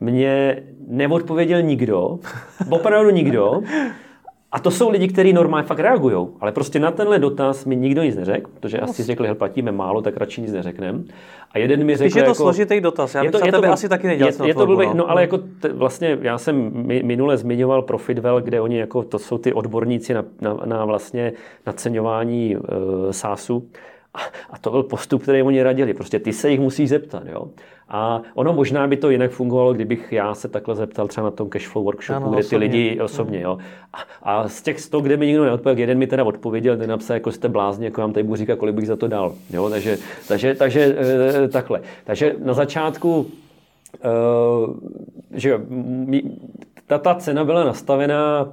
[0.00, 2.18] mě neodpověděl nikdo,
[2.70, 3.62] opravdu nikdo,
[4.56, 8.02] A to jsou lidi, kteří normálně fakt reagují, ale prostě na tenhle dotaz mi nikdo
[8.02, 11.02] nic neřekl, protože asi řekli, že platíme málo, tak radši nic neřekneme.
[11.50, 13.88] A jeden mi řekl, Spíš je to jako, složitý dotaz, já bych to, tebe asi
[13.88, 14.32] taky nedělal.
[14.42, 16.70] Je, je to blbý, no ale jako t, vlastně já jsem
[17.02, 21.32] minule zmiňoval Profitwell, kde oni jako, to jsou ty odborníci na, na, na vlastně
[21.66, 23.68] naceňování e, SaaSu.
[24.50, 25.94] A to byl postup, který oni radili.
[25.94, 27.22] Prostě ty se jich musíš zeptat.
[27.26, 27.46] Jo?
[27.88, 31.48] A ono možná by to jinak fungovalo, kdybych já se takhle zeptal třeba na tom
[31.48, 32.58] cashflow workshopu, ano, kde ty osobně.
[32.58, 33.40] lidi osobně.
[33.40, 33.58] Jo?
[33.92, 37.14] A, a z těch 100, kde mi nikdo neodpověděl, jeden mi teda odpověděl, ten napsal,
[37.14, 39.34] jako jste blázni, jako vám tady budu říkat, kolik bych za to dal.
[39.50, 39.70] Jo?
[39.70, 40.96] Takže, takže, takže
[41.44, 41.80] e, takhle.
[42.04, 43.26] Takže na začátku
[44.04, 44.08] e,
[45.38, 45.60] že
[46.86, 48.48] ta, ta cena byla nastavená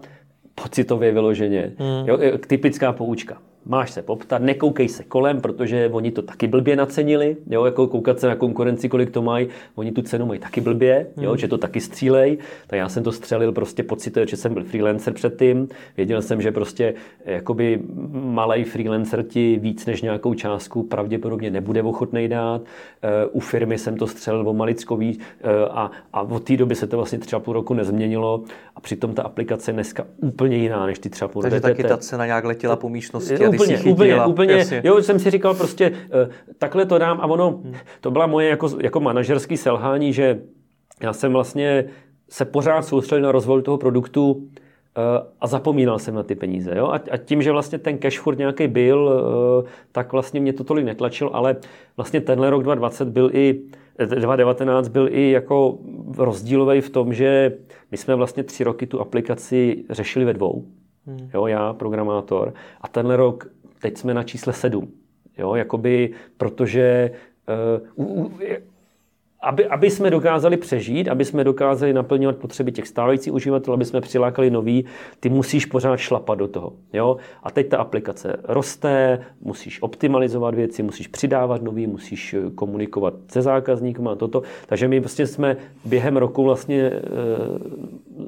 [0.55, 1.71] pocitově vyloženě.
[1.77, 2.07] Hmm.
[2.07, 2.17] Jo,
[2.47, 7.65] typická poučka máš se poptat, nekoukej se kolem, protože oni to taky blbě nacenili, jo,
[7.65, 11.29] jako koukat se na konkurenci, kolik to mají, oni tu cenu mají taky blbě, jo,
[11.29, 11.37] hmm.
[11.37, 15.13] že to taky střílej, tak já jsem to střelil prostě pocit, že jsem byl freelancer
[15.13, 16.93] předtím, věděl jsem, že prostě
[17.25, 17.79] jakoby
[18.13, 22.61] malý freelancer ti víc než nějakou částku pravděpodobně nebude ochotný dát,
[23.01, 26.75] eh, u firmy jsem to střelil o malicko víc eh, a, a od té doby
[26.75, 28.43] se to vlastně třeba půl roku nezměnilo.
[28.75, 31.97] A přitom ta aplikace je dneska úplně jiná než ty třeba půl Takže taky ta
[31.97, 34.81] cena nějak letěla po místnosti úplně, úplně, úplně, jasně.
[34.83, 35.95] jo, jsem si říkal prostě, uh,
[36.57, 37.75] takhle to dám a ono, hmm.
[38.01, 40.39] to byla moje jako, jako manažerský selhání, že
[41.01, 41.85] já jsem vlastně
[42.29, 44.43] se pořád soustředil na rozvoj toho produktu uh,
[45.41, 46.71] a zapomínal jsem na ty peníze.
[46.75, 46.87] Jo?
[47.11, 49.23] A, tím, že vlastně ten cash furt nějaký byl,
[49.61, 51.55] uh, tak vlastně mě to tolik netlačil, ale
[51.97, 53.61] vlastně tenhle rok 2020 byl i
[53.99, 55.77] 2019 byl i jako
[56.17, 57.57] rozdílový v tom, že
[57.91, 60.65] my jsme vlastně tři roky tu aplikaci řešili ve dvou.
[61.07, 61.29] Hmm.
[61.33, 62.53] Jo, já, programátor.
[62.81, 63.47] A tenhle rok,
[63.81, 64.91] teď jsme na čísle 7.
[65.37, 67.11] Jo, jakoby, protože
[67.97, 68.31] uh, uh,
[69.43, 74.01] aby, aby jsme dokázali přežít, aby jsme dokázali naplňovat potřeby těch stávajících uživatelů, aby jsme
[74.01, 74.85] přilákali nový,
[75.19, 76.73] ty musíš pořád šlapat do toho.
[76.93, 77.17] Jo?
[77.43, 83.41] A teď ta aplikace roste, musíš optimalizovat věci, musíš přidávat nový, musíš eh, komunikovat se
[83.41, 84.41] zákazníkem a toto.
[84.65, 87.01] Takže my vlastně jsme během roku vlastně e,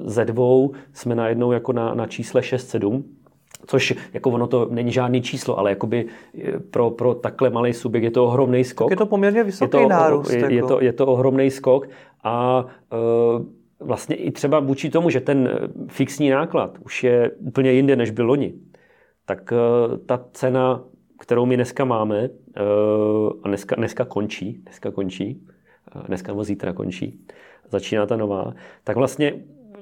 [0.04, 3.02] ze dvou jsme najednou jako na, na čísle 6-7
[3.66, 6.06] což jako ono to není žádný číslo, ale jakoby
[6.44, 8.88] eh, pro, pro takhle malý subjekt je to ohromný skok.
[8.88, 10.30] Tak je to poměrně vysoký je to, nárůst.
[10.30, 10.54] Je, jako.
[10.54, 11.88] je, to, je to ohromný skok
[12.24, 17.72] a e, vlastně i třeba vůči tomu, že ten eh, fixní náklad už je úplně
[17.72, 18.54] jinde, než byl loni,
[19.24, 19.56] tak e,
[19.98, 20.84] ta cena,
[21.18, 22.30] kterou my dneska máme, e,
[23.42, 25.46] a dneska, dneska končí, dneska končí,
[26.06, 27.20] dneska nebo zítra končí,
[27.70, 28.52] začíná ta nová,
[28.84, 29.34] tak vlastně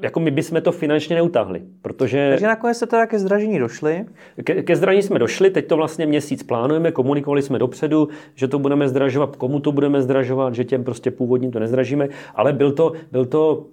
[0.02, 2.28] jako my bychom to finančně neutáhli, protože...
[2.30, 4.04] Takže nakonec jste teda ke zdražení došli?
[4.44, 8.59] Ke, ke zdražení jsme došli, teď to vlastně měsíc plánujeme, komunikovali jsme dopředu, že to
[8.59, 12.92] budeme zdražovat, komu to budeme zdražovat, že těm prostě původním to nezdražíme, ale byl to,
[13.12, 13.66] byl to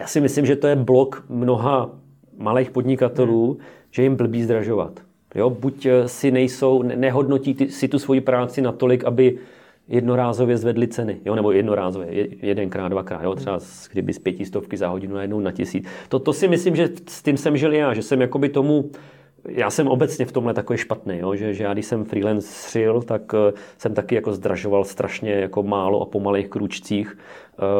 [0.00, 1.90] já si myslím, že to je blok mnoha
[2.38, 3.60] malých podnikatelů, hmm.
[3.90, 5.00] že jim blbý zdražovat.
[5.34, 9.38] Jo, buď eh, si nejsou, nehodnotí ty, si tu svoji práci natolik, aby
[9.88, 13.58] jednorázově zvedli ceny, jo, nebo jednorázově, jedenkrát, dvakrát, jo, třeba
[13.92, 15.88] kdyby z pětistovky za hodinu najednou na tisíc.
[16.08, 18.90] To, to si myslím, že s tím jsem žil já, že jsem jakoby tomu,
[19.48, 23.02] já jsem obecně v tomhle takový špatný, jo, že, že já když jsem freelance šil,
[23.02, 23.38] tak uh,
[23.78, 27.18] jsem taky jako zdražoval strašně jako málo a po malých kručcích.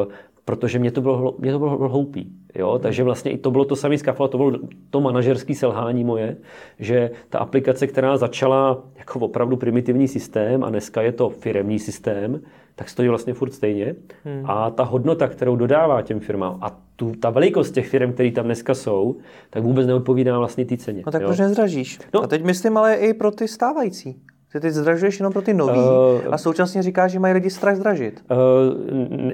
[0.07, 0.13] Uh,
[0.47, 2.33] protože mě to bylo, mě to bylo hloupý.
[2.55, 2.79] Jo?
[2.79, 4.53] Takže vlastně i to bylo to samé skafo, to bylo
[4.91, 6.37] to manažerské selhání moje,
[6.79, 12.41] že ta aplikace, která začala jako opravdu primitivní systém a dneska je to firemní systém,
[12.75, 13.95] tak stojí vlastně furt stejně.
[14.25, 14.43] Hmm.
[14.45, 18.45] A ta hodnota, kterou dodává těm firmám a tu, ta velikost těch firm, které tam
[18.45, 19.17] dneska jsou,
[19.51, 21.03] tak vůbec neodpovídá vlastně té ceně.
[21.07, 21.29] No tak jo?
[21.29, 21.99] proč nezdražíš?
[22.15, 24.23] No, a teď myslím ale i pro ty stávající.
[24.57, 27.77] Ty teď zdražuješ jenom pro ty nový uh, a současně říkáš, že mají lidi strach
[27.77, 28.25] zdražit.
[28.31, 28.37] Uh,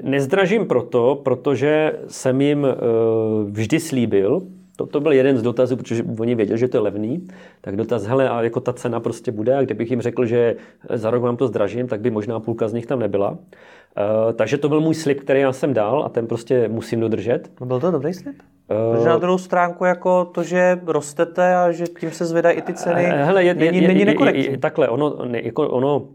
[0.01, 4.41] nezdražím proto, protože jsem jim uh, vždy slíbil,
[4.75, 7.27] to, to byl jeden z dotazů, protože oni věděli, že to je levný,
[7.61, 10.55] tak dotaz, hele, a jako ta cena prostě bude, a kdybych jim řekl, že
[10.93, 13.37] za rok vám to zdražím, tak by možná půlka z nich tam nebyla.
[13.97, 17.51] Uh, takže to byl můj slib, který já jsem dal a ten prostě musím dodržet.
[17.61, 18.35] No byl to dobrý slib?
[18.67, 22.73] Protože na druhou stránku jako to, že rostete a že tím se zvedají i ty
[22.73, 24.45] ceny, Hele, je, není, je, není nekorektní.
[24.45, 26.07] Je, takhle, ono, ne, jako ono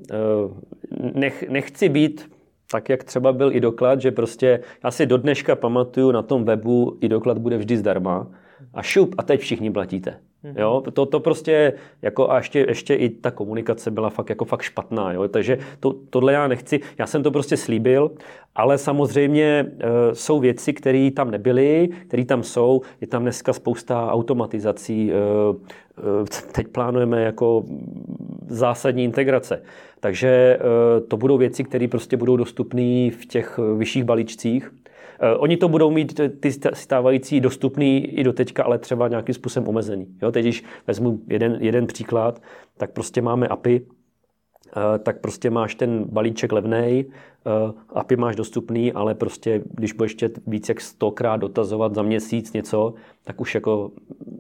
[1.14, 2.31] nech, nechci být
[2.71, 6.45] tak, jak třeba byl i doklad, že prostě já si do dneška pamatuju na tom
[6.45, 8.27] webu, i doklad bude vždy zdarma
[8.75, 10.17] a šup a teď všichni platíte.
[10.44, 10.55] Mhm.
[10.59, 11.72] Jo, to, to prostě,
[12.03, 15.94] jako a ještě, ještě i ta komunikace byla fakt, jako fakt špatná, jo, takže to,
[16.11, 18.11] tohle já nechci, já jsem to prostě slíbil,
[18.55, 24.12] ale samozřejmě e, jsou věci, které tam nebyly, které tam jsou, je tam dneska spousta
[24.12, 27.64] automatizací, e, e, teď plánujeme jako
[28.48, 29.62] zásadní integrace,
[30.01, 34.72] takže e, to budou věci, které prostě budou dostupné v těch vyšších balíčcích,
[35.39, 40.07] oni to budou mít ty stávající dostupný i do teďka, ale třeba nějakým způsobem omezený.
[40.23, 42.43] Jo, teď, když vezmu jeden, jeden příklad,
[42.77, 43.98] tak prostě máme API, Eh,
[45.03, 47.05] tak prostě máš ten balíček levnej,
[47.47, 52.53] eh, API máš dostupný, ale prostě když budeš ještě víc jak stokrát dotazovat za měsíc
[52.53, 53.91] něco, tak už jako,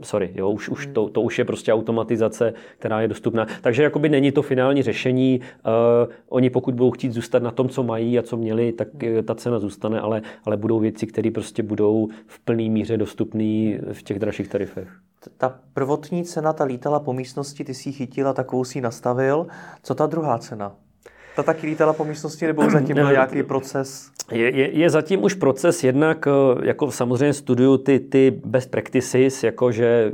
[0.02, 3.46] sorry, jo, už, už to, to už je prostě automatizace, která je dostupná.
[3.60, 5.40] Takže jakoby není to finální řešení.
[5.40, 8.88] Uh, oni pokud budou chtít zůstat na tom, co mají a co měli, tak
[9.24, 14.02] ta cena zůstane, ale, ale budou věci, které prostě budou v plné míře dostupné v
[14.02, 14.88] těch dražších tarifech
[15.36, 18.82] ta prvotní cena, ta lítala po místnosti, ty si ji chytil a takovou si ji
[18.82, 19.46] nastavil.
[19.82, 20.72] Co ta druhá cena?
[21.36, 24.10] Ta taky lítala po místnosti nebo zatím byl nějaký proces?
[24.32, 29.44] Je, je, je zatím už proces jednak, eh, jako samozřejmě studuju ty, ty best practices,
[29.44, 30.12] jakože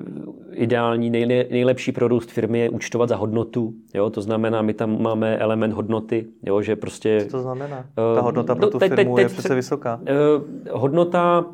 [0.52, 3.72] ideální, nejle, nejlepší produkt firmy je účtovat za hodnotu.
[3.94, 4.10] Jo?
[4.10, 6.62] To znamená, my tam máme element hodnoty, jo?
[6.62, 7.20] že prostě...
[7.20, 7.84] Co to znamená?
[8.14, 10.00] Ta hodnota pro no, tu firmu teď, teď, je přece vysoká.
[10.00, 11.44] Uh, hodnota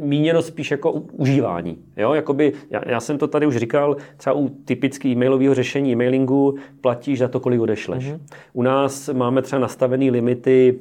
[0.00, 1.78] míněno spíš jako užívání.
[1.96, 2.14] Jo?
[2.14, 7.18] Jakoby, já, já, jsem to tady už říkal, třeba u typického e-mailového řešení e-mailingu platíš
[7.18, 8.04] za to, kolik odešleš.
[8.04, 8.20] Mm-hmm.
[8.52, 10.78] U nás máme třeba nastavené limity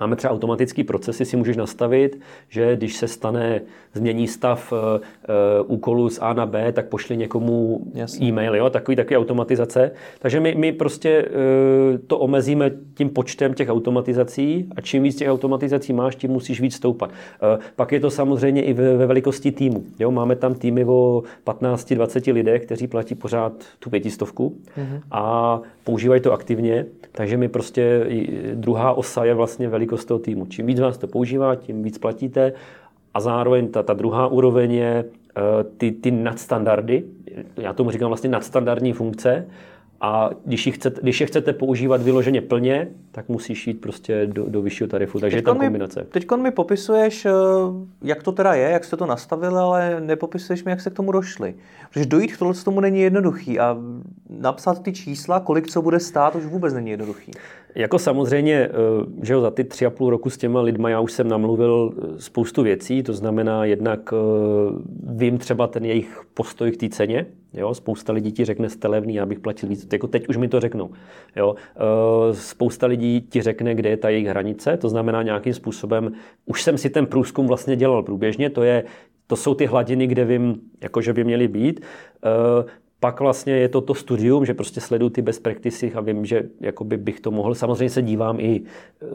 [0.00, 3.60] Máme třeba automatický procesy, si můžeš nastavit, že když se stane,
[3.94, 4.78] změní stav uh,
[5.66, 8.26] úkolu z A na B, tak pošli někomu Jasně.
[8.26, 8.70] e-mail, jo?
[8.70, 9.90] Takový, takový automatizace.
[10.18, 15.28] Takže my, my prostě uh, to omezíme tím počtem těch automatizací a čím víc těch
[15.28, 17.10] automatizací máš, tím musíš víc stoupat.
[17.10, 19.84] Uh, pak je to samozřejmě i ve, ve velikosti týmu.
[19.98, 20.10] Jo?
[20.10, 25.00] Máme tam týmy o 15-20 lidech, kteří platí pořád tu pětistovku mm-hmm.
[25.10, 28.06] a používají to aktivně, takže my prostě
[28.54, 30.46] druhá osa je vlastně velikost toho týmu.
[30.46, 32.52] Čím víc vás to používá, tím víc platíte
[33.14, 35.42] a zároveň ta, ta druhá úroveň je uh,
[35.76, 37.04] ty, ty nadstandardy,
[37.56, 39.46] já tomu říkám vlastně nadstandardní funkce,
[40.00, 44.44] a když, je chcete, když je chcete používat vyloženě plně, tak musíš jít prostě do,
[44.48, 45.20] do vyššího tarifu.
[45.20, 46.06] Takže teďkon je tam kombinace.
[46.10, 47.30] Teď mi popisuješ, eh,
[48.02, 51.12] jak to teda je, jak jste to nastavili, ale nepopisuješ mi, jak se k tomu
[51.12, 51.54] došli.
[51.90, 53.76] Protože dojít k tomu není jednoduchý a
[54.28, 57.32] napsat ty čísla, kolik co bude stát, už vůbec není jednoduchý.
[57.74, 58.70] Jako samozřejmě, eh,
[59.22, 61.92] že jo, za ty tři a půl roku s těma lidma já už jsem namluvil
[61.92, 64.14] eh, spoustu věcí, to znamená jednak
[65.02, 69.14] vím třeba ten jejich postoj k té ceně, Jo, spousta lidí ti řekne jste levný,
[69.14, 69.88] já bych platil víc.
[69.92, 70.90] Jako teď už mi to řeknou.
[71.36, 71.54] Jo.
[72.32, 76.12] Spousta lidí ti řekne, kde je ta jejich hranice, to znamená nějakým způsobem,
[76.46, 78.84] už jsem si ten průzkum vlastně dělal průběžně, to, je,
[79.30, 81.80] to jsou ty hladiny, kde vím, jako že by měly být.
[81.80, 86.24] E, pak vlastně je to to studium, že prostě sleduju ty best practices a vím,
[86.26, 87.54] že jakoby bych to mohl.
[87.54, 88.62] Samozřejmě se dívám i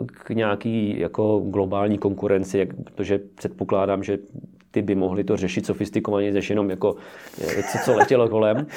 [0.08, 4.18] k nějaký jako globální konkurenci, protože předpokládám, že
[4.72, 6.96] ty by mohly to řešit sofistikovaně, než jenom jako
[7.72, 8.68] co, co letělo kolem.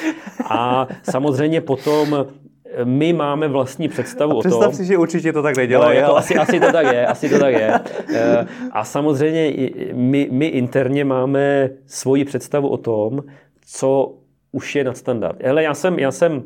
[0.50, 2.26] A samozřejmě potom
[2.84, 4.50] my máme vlastní představu a o tom.
[4.50, 5.96] Představ si, že určitě to tak nedělají.
[5.96, 7.74] No, jako asi, asi to tak je, asi to tak je.
[8.14, 13.22] Eh, a samozřejmě my, my interně máme svoji představu o tom,
[13.66, 14.14] co
[14.52, 15.42] už je nadstandard.
[15.42, 16.42] Hele, já jsem, já jsem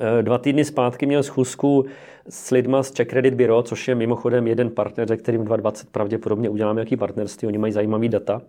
[0.00, 1.84] eh, dva týdny zpátky měl schůzku
[2.28, 6.48] s lidma z Czech Credit Bureau, což je mimochodem jeden partner, se kterým 2020 pravděpodobně
[6.48, 7.48] uděláme nějaký partnerství.
[7.48, 8.42] Oni mají zajímavý data.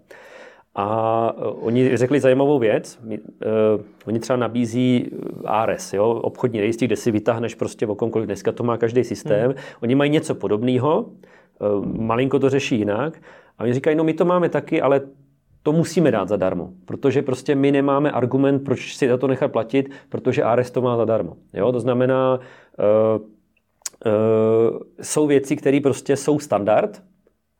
[0.76, 3.00] A eh, oni řekli zajímavou věc.
[3.06, 3.18] uh,
[4.06, 5.12] oni třeba nabízí
[5.46, 8.26] ARS, jo, obchodní rejstřík, kde si vytáhneš prostě v okomkoliv.
[8.26, 9.46] Dneska to má každý systém.
[9.46, 9.60] Hmm.
[9.84, 11.06] Oni mají něco podobného,
[11.84, 13.22] malinko to řeší jinak.
[13.58, 15.02] A oni říkají, no my to máme taky, ale
[15.64, 19.90] to musíme dát zadarmo, protože prostě my nemáme argument, proč si za to nechat platit,
[20.10, 21.38] protože ARS to má zadarmo.
[21.54, 21.72] Jo?
[21.72, 27.04] To znamená, uh, uh, jsou věci, které prostě jsou standard,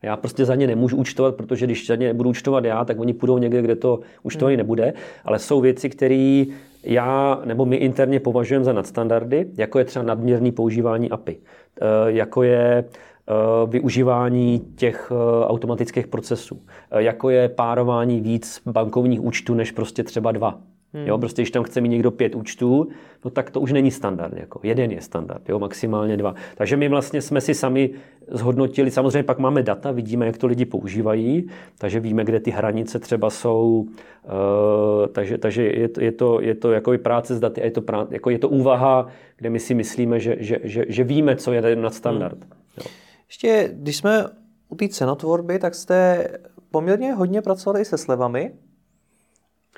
[0.02, 3.14] já prostě za ně nemůžu účtovat, protože když za ně budu účtovat já, tak oni
[3.14, 4.58] půjdou někde, kde to účtovaný hmm.
[4.58, 4.94] nebude.
[5.26, 6.46] Ale jsou věci, které
[6.84, 12.44] já nebo my interně považujeme za nadstandardy, jako je třeba nadměrný používání API, uh, jako
[12.44, 12.84] je
[13.30, 20.04] Eh, využívání těch eh, automatických procesů, eh, jako je párování víc bankovních účtů než prostě
[20.04, 20.60] třeba dva.
[20.94, 21.08] Hmm.
[21.08, 22.88] Jo, prostě když tam chce mít někdo pět účtů,
[23.26, 24.38] no tak to už není standard.
[24.38, 24.60] Jako.
[24.64, 26.36] Jeden je standard, jo, maximálně dva.
[26.56, 27.90] Takže my vlastně jsme si sami
[28.28, 33.00] zhodnotili, samozřejmě pak máme data, vidíme, jak to lidi používají, takže víme, kde ty hranice
[33.00, 37.62] třeba jsou, uh, takže, takže je, to, je, to, je to jako práce s daty,
[37.62, 41.04] je to, prá, jako je to úvaha, kde my si myslíme, že, že, že, že
[41.04, 42.44] víme, co je nad standard.
[42.44, 42.52] Hmm.
[42.78, 42.84] Jo.
[43.28, 44.26] Ještě, když jsme
[44.70, 46.28] u té cenotvorby, tak jste
[46.72, 48.52] poměrně hodně pracovali i se slevami.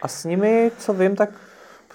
[0.01, 1.29] A s nimi, co vím, tak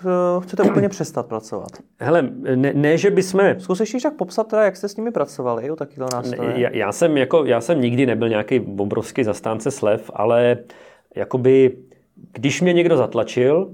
[0.06, 1.68] eh, chcete úplně přestat pracovat.
[1.98, 2.22] Hele,
[2.54, 3.40] ne, ne že bychom...
[3.58, 6.60] Zkus ještě však popsat teda, jak jste s nimi pracovali u takového nástroje.
[6.60, 10.58] Já, já, jsem jako, já jsem nikdy nebyl nějaký obrovský zastánce slev, ale
[11.14, 11.76] jakoby,
[12.32, 13.70] když mě někdo zatlačil,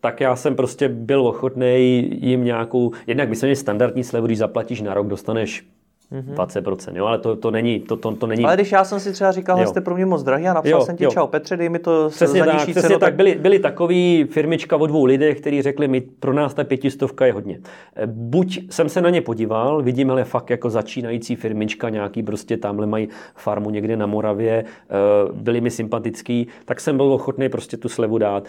[0.00, 4.80] tak já jsem prostě byl ochotný jim nějakou, jednak myslím, že standardní slevu, když zaplatíš
[4.80, 5.66] na rok, dostaneš
[6.14, 6.34] mm-hmm.
[6.34, 8.44] 20%, jo, ale to, to není, to, to, to není.
[8.44, 10.80] Ale když já jsem si třeba říkal, že jste pro mě moc drahý a napsal
[10.80, 11.10] jo, jsem ti, jo.
[11.10, 14.76] čau Petře, dej mi to přesně za tak, přesně cenu, tak, byly, byly takový firmička
[14.76, 17.60] o dvou lidech, kteří řekli, mi pro nás ta pětistovka je hodně.
[17.96, 22.56] Eh, buď jsem se na ně podíval, vidím, ale fakt jako začínající firmička, nějaký prostě
[22.56, 24.94] tamhle mají farmu někde na Moravě, eh,
[25.32, 28.44] byli mi sympatický, tak jsem byl ochotný prostě tu slevu dát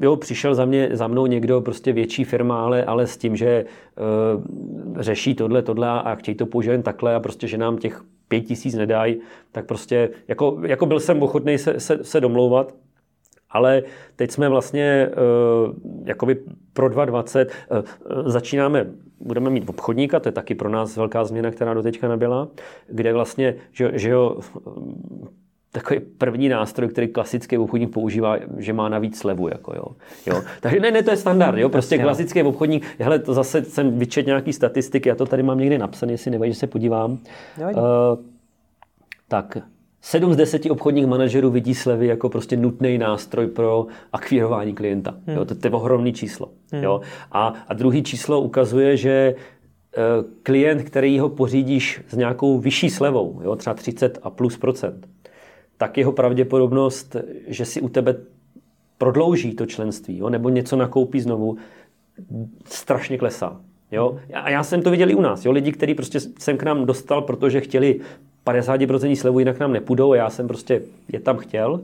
[0.00, 3.64] jo, přišel za, mě, za mnou někdo, prostě větší firma, ale, ale s tím, že
[3.64, 4.42] uh,
[5.02, 8.74] řeší tohle, tohle a chtějí to použít takhle a prostě, že nám těch pět tisíc
[8.74, 9.20] nedají,
[9.52, 12.74] tak prostě jako, jako byl jsem ochotný se, se, se domlouvat,
[13.50, 13.82] ale
[14.16, 15.08] teď jsme vlastně
[15.66, 15.74] uh,
[16.04, 16.36] jakoby
[16.72, 18.86] pro 2020 uh, eh, začínáme,
[19.20, 22.48] budeme mít obchodníka, to je taky pro nás velká změna, která do teďka nebyla,
[22.86, 24.36] kde vlastně, že, že jo,
[25.80, 29.48] takový první nástroj, který klasický obchodník používá, že má navíc slevu.
[29.48, 29.84] Jako jo.
[30.26, 30.42] Jo.
[30.60, 31.58] Takže ne, ne, to je standard.
[31.58, 31.68] Jo.
[31.68, 35.78] Prostě klasický obchodník, hele, to zase jsem vyčet nějaký statistiky, já to tady mám někdy
[35.78, 37.18] napsané, jestli nevadí, že se podívám.
[37.58, 37.68] Uh,
[39.28, 39.58] tak,
[40.00, 45.14] 7 z 10 obchodních manažerů vidí slevy jako prostě nutný nástroj pro akvírování klienta.
[45.26, 45.36] Hmm.
[45.36, 46.50] Jo, to, to je ohromný číslo.
[46.72, 46.82] Hmm.
[46.82, 47.00] Jo.
[47.32, 49.34] A, a druhý číslo ukazuje, že
[49.96, 50.00] eh,
[50.42, 55.08] klient, který ho pořídíš s nějakou vyšší slevou, jo, třeba 30 a plus procent,
[55.78, 57.16] tak jeho pravděpodobnost,
[57.46, 58.16] že si u tebe
[58.98, 61.56] prodlouží to členství, jo, nebo něco nakoupí znovu,
[62.64, 63.60] strašně klesá.
[63.92, 64.18] Jo?
[64.34, 65.44] A já jsem to viděl i u nás.
[65.44, 65.52] Jo?
[65.52, 68.00] Lidi, kteří prostě jsem k nám dostal, protože chtěli
[68.46, 71.80] 50% slevu, jinak nám nepůjdou, a já jsem prostě je tam chtěl,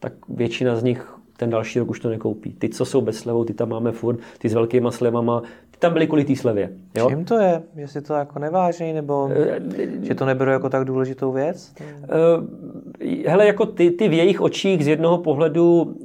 [0.00, 2.52] tak většina z nich ten další rok už to nekoupí.
[2.52, 5.42] Ty, co jsou bez slevou, ty tam máme furt, ty s velkýma slevama,
[5.84, 6.70] tam byly kvůli té slevě.
[6.98, 7.08] Jo?
[7.08, 7.62] Čím to je?
[7.76, 9.32] Jestli to jako neváží, nebo uh,
[10.02, 11.74] že to neberu jako tak důležitou věc?
[11.80, 12.44] Uh,
[13.26, 15.96] hele, jako ty, ty v jejich očích z jednoho pohledu uh,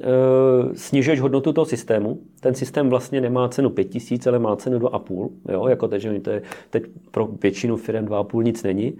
[0.73, 2.19] snižuješ hodnotu toho systému.
[2.39, 5.30] Ten systém vlastně nemá cenu 5000, ale má cenu 2,5.
[5.51, 5.67] Jo?
[5.67, 8.93] Jako teď, to je, teď pro většinu firm 2,5 nic není.
[8.93, 8.99] Uh,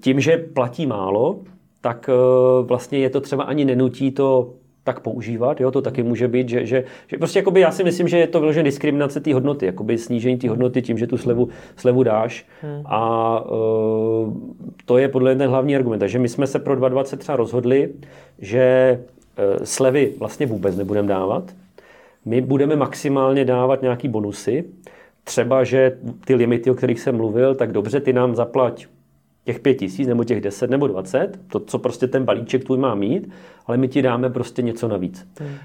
[0.00, 1.40] tím, že platí málo,
[1.80, 2.10] tak
[2.62, 4.54] vlastně je to třeba ani nenutí to
[4.88, 5.60] tak používat.
[5.60, 5.70] Jo?
[5.70, 8.40] To taky může být, že, že, že prostě jakoby já si myslím, že je to
[8.40, 12.46] vyložené diskriminace té hodnoty, jakoby snížení té hodnoty tím, že tu slevu, slevu dáš.
[12.62, 12.82] Hmm.
[12.86, 13.00] A
[13.40, 14.32] uh,
[14.84, 15.98] to je podle ten hlavní argument.
[15.98, 17.90] Takže my jsme se pro 2020 třeba rozhodli,
[18.38, 21.44] že uh, slevy vlastně vůbec nebudeme dávat.
[22.24, 24.64] My budeme maximálně dávat nějaký bonusy.
[25.24, 28.86] Třeba, že ty limity, o kterých jsem mluvil, tak dobře, ty nám zaplať
[29.48, 32.94] těch pět tisíc, nebo těch deset, nebo dvacet, to, co prostě ten balíček tvůj má
[32.94, 33.30] mít,
[33.66, 35.28] ale my ti dáme prostě něco navíc.
[35.40, 35.48] Hmm.
[35.48, 35.56] Uh,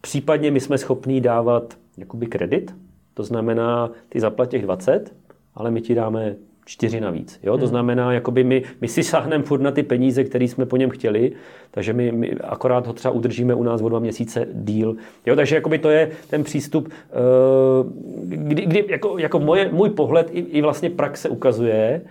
[0.00, 2.74] případně my jsme schopní dávat jakoby kredit,
[3.14, 5.14] to znamená, ty zaplat těch 20,
[5.54, 7.40] ale my ti dáme čtyři navíc.
[7.42, 7.52] Jo?
[7.52, 7.60] Hmm.
[7.60, 10.90] To znamená, jakoby my, my si sáhneme furt na ty peníze, které jsme po něm
[10.90, 11.32] chtěli,
[11.70, 14.96] takže my, my akorát ho třeba udržíme u nás o dva měsíce díl.
[15.26, 15.36] Jo?
[15.36, 17.92] Takže jakoby to je ten přístup, uh,
[18.24, 22.02] kdy, kdy jako, jako moje, můj pohled i, i vlastně praxe ukazuje,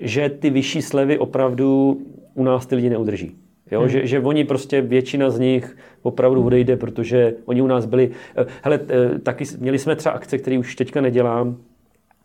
[0.00, 2.00] že ty vyšší slevy opravdu
[2.34, 3.36] u nás ty lidi neudrží.
[3.70, 3.88] Jo, hmm.
[3.88, 8.46] že, že oni prostě, většina z nich opravdu odejde, protože oni u nás byli, eh,
[8.62, 11.56] hele, eh, taky měli jsme třeba akce, které už teďka nedělám,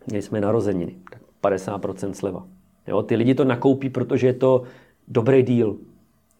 [0.07, 2.47] měli jsme narozeniny, tak 50% sleva.
[2.88, 4.63] Jo, ty lidi to nakoupí, protože je to
[5.07, 5.78] dobrý díl.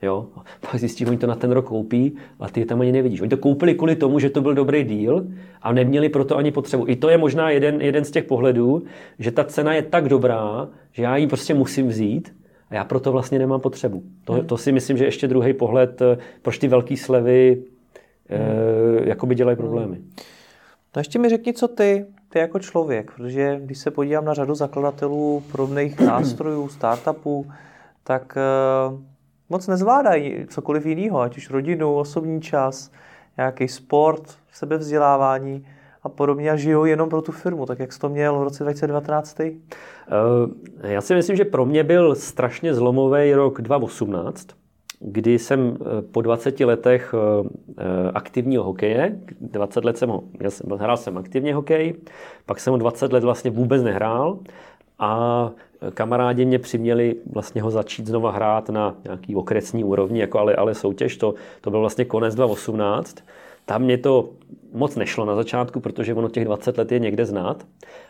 [0.06, 0.28] Jo?
[0.62, 3.22] Pak zjistí, oni to na ten rok koupí a ty je tam ani nevidíš.
[3.22, 5.28] Oni to koupili kvůli tomu, že to byl dobrý díl
[5.62, 6.86] a neměli proto ani potřebu.
[6.88, 8.84] I to je možná jeden, jeden z těch pohledů,
[9.20, 12.36] že ta cena je tak dobrá, že já ji prostě musím vzít
[12.70, 14.04] a já proto vlastně nemám potřebu.
[14.26, 14.46] To, hmm.
[14.48, 17.64] to si myslím, že ještě druhý pohled, eh, proč ty velké slevy
[18.30, 18.98] eh, hmm.
[18.98, 19.98] e, jakoby dělají problémy.
[20.96, 24.56] No ještě mi řekni, co ty, ty jako člověk, protože když se podívám na řadu
[24.56, 27.52] zakladatelů podobných nástrojů, startupů,
[28.04, 28.42] tak e,
[29.50, 32.92] moc nezvládají cokoliv jiného, ať už rodinu, osobní čas,
[33.38, 35.66] nějaký sport, sebevzdělávání
[36.04, 38.64] a podobně a žijou jenom pro tu firmu, tak jak jsi to měl v roce
[38.64, 39.40] 2019?
[39.40, 39.46] Uh,
[40.82, 44.48] eh, já si myslím, že pro mě byl strašně zlomový rok 2018,
[45.00, 47.16] kdy jsem eh, po 20 letech
[47.78, 51.96] eh, aktivního hokeje, 20 let jsem ho, já jsem, hrál jsem aktivně hokej,
[52.46, 54.40] pak jsem ho 20 let vlastně vůbec nehrál
[55.00, 55.52] a
[55.94, 60.76] kamarádi mě přiměli vlastně ho začít znova hrát na nějaký okresní úrovni, jako ale, ale
[60.76, 63.18] soutěž, to, to byl vlastně konec 2018.
[63.66, 64.30] Tam mě to
[64.74, 67.68] moc nešlo na začátku, protože ono těch 20 let je někde znát,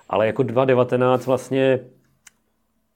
[0.09, 1.79] ale jako 2019 vlastně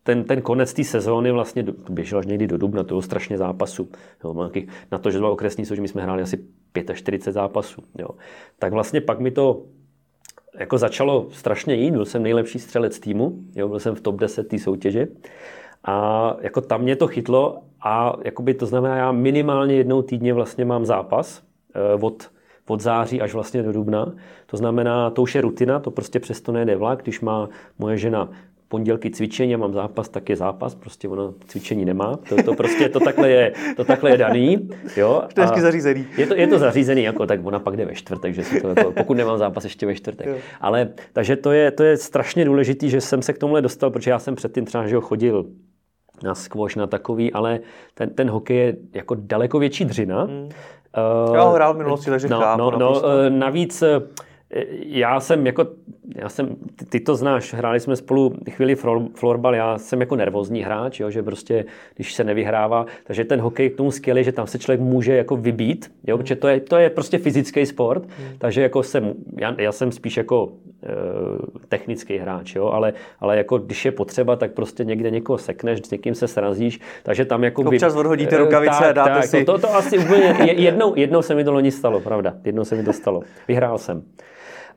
[0.03, 3.89] ten, ten konec té sezóny vlastně běžel až někdy do dubna, to bylo strašně zápasů.
[4.23, 4.49] Jo,
[4.91, 6.45] na to, že dva okresní soutěž, my jsme hráli asi
[6.93, 7.81] 45 zápasů.
[7.99, 8.09] Jo.
[8.59, 9.65] Tak vlastně pak mi to
[10.57, 14.47] jako začalo strašně jít, byl jsem nejlepší střelec týmu, jo, byl jsem v top 10
[14.47, 15.07] té soutěže
[15.83, 20.65] a jako tam mě to chytlo a jakoby to znamená, já minimálně jednou týdně vlastně
[20.65, 21.43] mám zápas
[21.73, 22.31] eh, od,
[22.67, 24.13] od září až vlastně do dubna.
[24.45, 28.29] To znamená, to už je rutina, to prostě přesto nejde vlak, když má moje žena
[28.70, 32.20] pondělky cvičení, mám zápas, tak je zápas, prostě ono cvičení nemá.
[32.30, 34.70] To, to prostě, to takhle je, to takhle je daný.
[34.97, 35.24] Jo?
[35.34, 36.05] To je zařízený.
[36.17, 38.70] Je to, je to zařízený, jako, tak ona pak jde ve čtvrtek, že si to,
[38.70, 40.28] jako, pokud nemám zápas ještě ve čtvrtek.
[40.61, 44.11] Ale, takže to je, to je strašně důležité, že jsem se k tomuhle dostal, protože
[44.11, 45.45] já jsem předtím třeba že chodil
[46.24, 47.59] na squash, na takový, ale
[47.93, 50.24] ten, ten hokej je jako daleko větší dřina.
[50.24, 50.49] Hmm.
[51.28, 52.61] Uh, já ho hrál v minulosti, takže no, chápu.
[52.61, 53.84] No, no, uh, navíc
[54.85, 55.67] já jsem jako,
[56.15, 58.75] já jsem, ty, ty to znáš, hráli jsme spolu chvíli
[59.15, 63.69] florbal, já jsem jako nervózní hráč, jo, že prostě, když se nevyhrává, takže ten hokej
[63.69, 66.77] k tomu skvělý, že tam se člověk může jako vybít, jo, protože to je, to
[66.77, 68.37] je prostě fyzický sport, mm.
[68.37, 70.51] takže jako jsem, já, já jsem spíš jako
[70.83, 70.87] e,
[71.67, 75.91] technický hráč, jo, ale, ale jako když je potřeba, tak prostě někde někoho sekneš, s
[75.91, 77.61] někým se srazíš, takže tam jako...
[77.61, 79.45] Občas odhodíte rukavice tak, a dáte tak, si...
[79.45, 82.75] To, to, to asi úplně, jednou, jednou se mi to loni stalo, pravda, jednou se
[82.75, 84.03] mi to stalo, vyhrál jsem.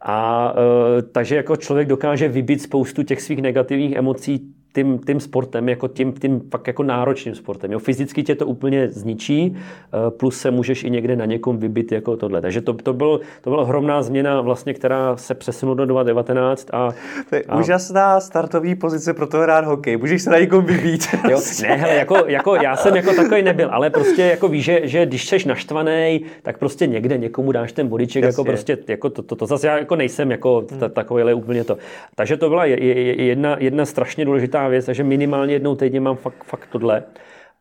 [0.02, 0.54] A
[0.98, 5.88] e, takže jako člověk dokáže vybít spoustu těch svých negativních emocí tím, tím sportem, jako
[5.88, 7.72] tím, tím fakt jako náročným sportem.
[7.72, 7.78] Jo.
[7.78, 12.16] Fyzicky tě to úplně zničí, eh, plus se můžeš i někde na někom vybit jako
[12.16, 12.40] tohle.
[12.40, 16.68] Takže to, to, byl, to byla ohromná změna, vlastně, která se přesunula do 2019.
[16.72, 16.92] A,
[17.30, 17.58] to je a...
[17.58, 19.96] úžasná startovní pozice pro to hrát hokej.
[19.96, 21.06] Můžeš se na někom vybít.
[21.30, 24.80] Jo, ne, hele, jako, jako, já jsem jako takový nebyl, ale prostě jako víš, že,
[24.84, 29.22] že když jsi naštvaný, tak prostě někde někomu dáš ten bodiček, jako prostě, jako to,
[29.22, 30.90] to, to, zase já jako nejsem jako hmm.
[30.90, 31.78] takovýhle úplně to.
[32.14, 36.68] Takže to byla jedna, jedna strašně důležitá věc, takže minimálně jednou týdně mám fakt, fakt
[36.72, 37.02] tohle.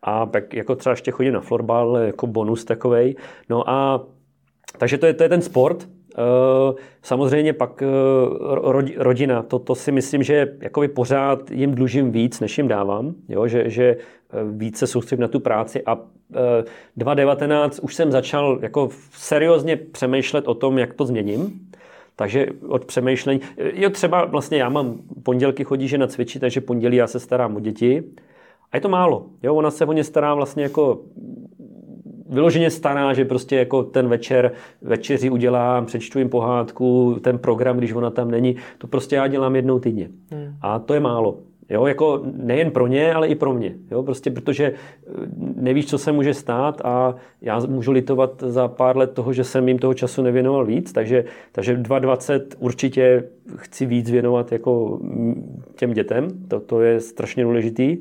[0.01, 3.15] A pak jako třeba ještě chodím na florbal, jako bonus takovej.
[3.49, 4.05] No a
[4.77, 5.87] takže to je, to je ten sport.
[6.17, 7.87] Eh, samozřejmě pak eh,
[8.97, 13.47] rodina, to, to si myslím, že jakoby pořád jim dlužím víc, než jim dávám, jo?
[13.47, 13.97] Že, že eh,
[14.51, 15.97] více soustředím na tu práci a
[16.97, 21.71] 2019 už jsem začal jako seriózně přemýšlet o tom, jak to změním.
[22.15, 27.07] Takže od přemýšlení, jo třeba vlastně já mám pondělky chodí žena cvičit, takže pondělí já
[27.07, 28.03] se starám o děti
[28.71, 29.25] a je to málo.
[29.43, 31.01] Jo, ona se o ně stará vlastně jako
[32.29, 34.51] vyloženě stará, že prostě jako ten večer
[34.81, 39.55] večeři udělám, přečtu jim pohádku, ten program, když ona tam není, to prostě já dělám
[39.55, 40.09] jednou týdně.
[40.31, 40.55] Hmm.
[40.61, 41.37] A to je málo.
[41.71, 43.75] Jo, jako nejen pro ně, ale i pro mě.
[43.91, 45.11] Jo, prostě protože eh,
[45.55, 49.67] nevíš, co se může stát a já můžu litovat za pár let toho, že jsem
[49.67, 53.23] jim toho času nevěnoval víc, takže, takže 2020 určitě
[53.55, 54.99] chci víc věnovat jako
[55.75, 57.97] těm dětem, to, to je strašně důležitý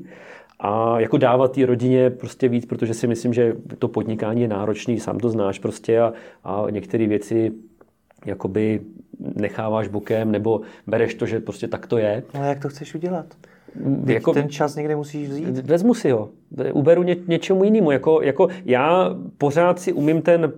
[0.60, 5.00] a jako dávat té rodině prostě víc, protože si myslím, že to podnikání je náročný,
[5.00, 6.12] sám to znáš prostě a,
[6.44, 7.52] a některé věci
[8.26, 8.80] jakoby
[9.34, 12.22] necháváš bokem nebo bereš to, že prostě tak to je.
[12.34, 13.26] Ale jak to chceš udělat?
[14.06, 15.66] Jako, ten čas někde musíš vzít?
[15.66, 16.28] Vezmu si ho.
[16.72, 17.90] Uberu ně, něčemu jinému.
[17.90, 20.52] Jako, jako já pořád si umím ten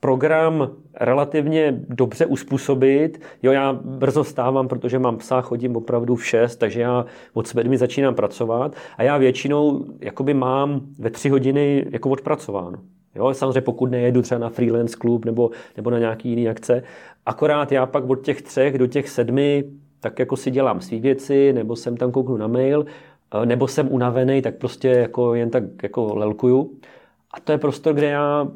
[0.00, 3.20] program relativně dobře uspůsobit.
[3.42, 7.78] Jo, já brzo stávám, protože mám psa, chodím opravdu v 6, takže já od sedmi
[7.78, 12.78] začínám pracovat a já většinou jakoby mám ve tři hodiny jako odpracováno.
[13.14, 16.82] Jo, samozřejmě pokud nejedu třeba na freelance klub nebo, nebo na nějaký jiný akce.
[17.26, 19.64] Akorát já pak od těch třech do těch sedmi
[20.02, 22.86] tak jako si dělám své věci, nebo jsem tam kouknu na mail,
[23.34, 26.70] eh, nebo jsem unavený, tak prostě jako jen tak jako lelkuju.
[27.34, 28.48] A to je prostor, kde já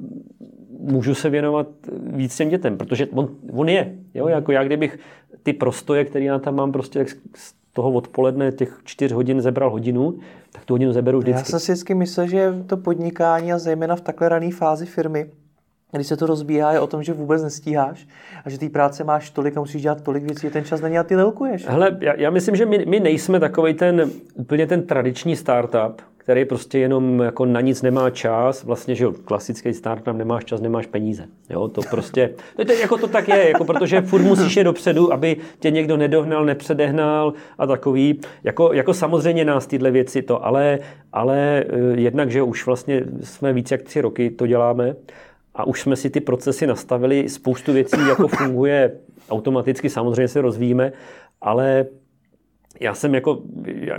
[0.80, 1.66] můžu se věnovat
[2.02, 3.94] víc těm dětem, protože on, on je.
[4.14, 4.28] Jo?
[4.28, 4.98] Jako já kdybych
[5.42, 10.18] ty prostoje, které já tam mám, prostě z toho odpoledne těch čtyř hodin zebral hodinu,
[10.52, 11.40] tak tu hodinu zeberu vždycky.
[11.40, 15.30] Já jsem si vždycky myslel, že to podnikání a zejména v takhle rané fázi firmy
[15.92, 18.06] když se to rozbíhá, je o tom, že vůbec nestíháš
[18.44, 21.02] a že té práce máš tolik a musíš dělat tolik věcí, ten čas není a
[21.02, 21.66] ty lelkuješ.
[21.68, 26.44] Hele, já, já myslím, že my, my nejsme takový ten úplně ten tradiční startup, který
[26.44, 30.86] prostě jenom jako na nic nemá čas, vlastně, že jo, klasický startup, nemáš čas, nemáš
[30.86, 31.24] peníze.
[31.50, 35.12] Jo, to prostě, to, to, jako to tak je, jako protože furt musíš je dopředu,
[35.12, 38.20] aby tě někdo nedohnal, nepředehnal a takový.
[38.44, 40.78] Jako, jako samozřejmě nás tyhle věci to, ale,
[41.12, 44.94] ale eh, jednak, že už vlastně jsme víc jak tři roky to děláme
[45.56, 48.92] a už jsme si ty procesy nastavili, spoustu věcí jako funguje
[49.30, 50.92] automaticky, samozřejmě se rozvíjíme,
[51.40, 51.86] ale
[52.80, 53.98] já jsem jako, já,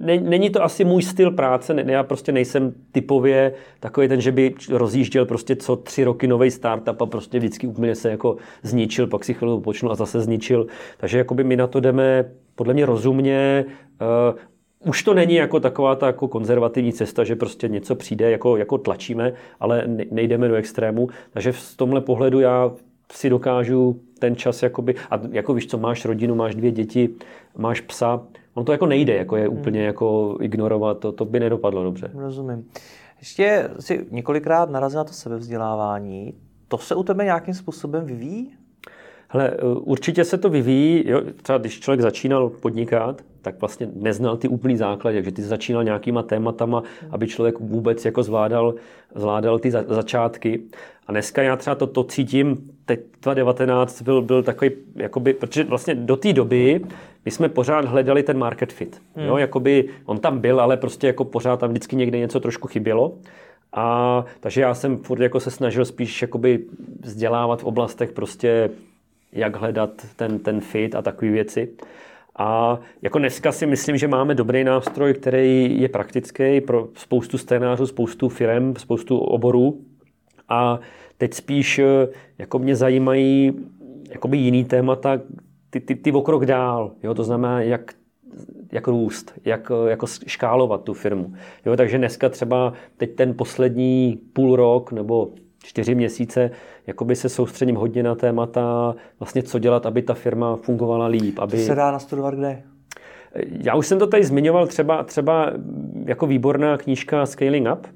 [0.00, 4.32] ne, není to asi můj styl práce, ne, já prostě nejsem typově takový ten, že
[4.32, 9.06] by rozjížděl prostě co tři roky nový startup a prostě vždycky úplně se jako zničil,
[9.06, 10.66] pak si chvíli počnu a zase zničil.
[10.96, 13.64] Takže jakoby my na to jdeme podle mě rozumně,
[14.00, 14.38] uh,
[14.86, 18.78] už to není jako taková ta jako konzervativní cesta, že prostě něco přijde, jako, jako
[18.78, 21.08] tlačíme, ale nejdeme do extrému.
[21.30, 22.70] Takže v tomhle pohledu já
[23.12, 27.08] si dokážu ten čas, jakoby, a jako víš co, máš rodinu, máš dvě děti,
[27.56, 28.22] máš psa,
[28.54, 29.58] on to jako nejde, jako je hmm.
[29.58, 32.10] úplně jako ignorovat, to, to by nedopadlo dobře.
[32.14, 32.68] Rozumím.
[33.18, 36.34] Ještě si několikrát narazil na to sebevzdělávání.
[36.68, 38.52] To se u tebe nějakým způsobem vyvíjí?
[39.34, 41.08] Hele, eh, určitě se to vyvíjí.
[41.08, 41.22] Jo?
[41.42, 46.22] Třeba když člověk začínal podnikat, tak vlastně neznal ty úplný základy, takže ty začínal nějakýma
[46.22, 48.74] tématama, aby člověk vůbec jako zvládal,
[49.14, 50.60] zvládal ty za, začátky.
[51.06, 55.94] A dneska já třeba to, to cítím, teď 2019 byl, byl takový, jakoby, protože vlastně
[55.94, 56.80] do té doby
[57.24, 59.02] my jsme pořád hledali ten market fit.
[59.16, 59.26] Hmm.
[59.26, 63.14] Jo, jakoby on tam byl, ale prostě jako pořád tam vždycky někde něco trošku chybělo.
[63.72, 66.64] A takže já jsem furt jako se snažil spíš jakoby
[67.00, 68.70] vzdělávat v oblastech prostě,
[69.34, 71.68] jak hledat ten, ten fit a takové věci.
[72.36, 77.86] A jako dneska si myslím, že máme dobrý nástroj, který je praktický pro spoustu scénářů,
[77.86, 79.80] spoustu firm, spoustu oborů.
[80.48, 80.80] A
[81.18, 81.80] teď spíš
[82.38, 83.52] jako mě zajímají
[84.10, 85.20] jakoby jiný témata,
[85.70, 86.92] ty, ty, ty o krok dál.
[87.02, 87.14] Jo?
[87.14, 87.94] To znamená, jak
[88.72, 91.32] jak růst, jak jako škálovat tu firmu.
[91.66, 95.30] Jo, takže dneska třeba teď ten poslední půl rok nebo
[95.64, 96.50] čtyři měsíce
[96.86, 101.38] jakoby se soustředím hodně na témata, vlastně co dělat, aby ta firma fungovala líp.
[101.38, 101.56] Aby...
[101.56, 102.62] To se dá nastudovat kde?
[103.62, 105.52] Já už jsem to tady zmiňoval, třeba, třeba
[106.04, 107.86] jako výborná knížka Scaling Up,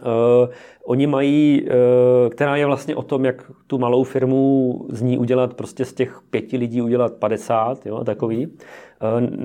[0.00, 0.48] Uh,
[0.84, 5.54] oni mají, uh, která je vlastně o tom, jak tu malou firmu z ní udělat,
[5.54, 8.52] prostě z těch pěti lidí udělat 50, jo, takový, uh,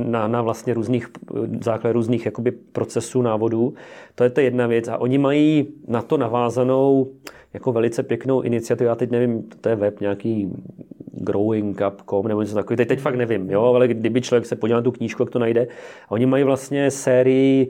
[0.05, 1.07] na, na vlastně různých,
[1.63, 3.73] základ různých jakoby procesů, návodů.
[4.15, 4.87] To je to jedna věc.
[4.87, 7.11] A oni mají na to navázanou
[7.53, 8.87] jako velice pěknou iniciativu.
[8.87, 10.51] Já teď nevím, to je web nějaký
[11.13, 12.77] growingup.com nebo něco takového.
[12.77, 15.39] Teď, teď fakt nevím, jo, ale kdyby člověk se podíval na tu knížku, jak to
[15.39, 15.67] najde.
[16.09, 17.69] Oni mají vlastně sérii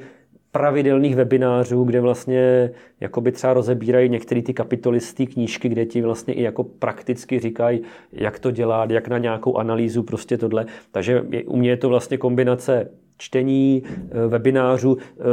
[0.51, 6.01] pravidelných webinářů, kde vlastně jakoby třeba rozebírají některé ty kapitoly z té knížky, kde ti
[6.01, 7.81] vlastně i jako prakticky říkají,
[8.11, 10.65] jak to dělat, jak na nějakou analýzu prostě tohle.
[10.91, 14.97] Takže u mě je to vlastně kombinace čtení, eh, webinářů.
[14.97, 15.23] Eh,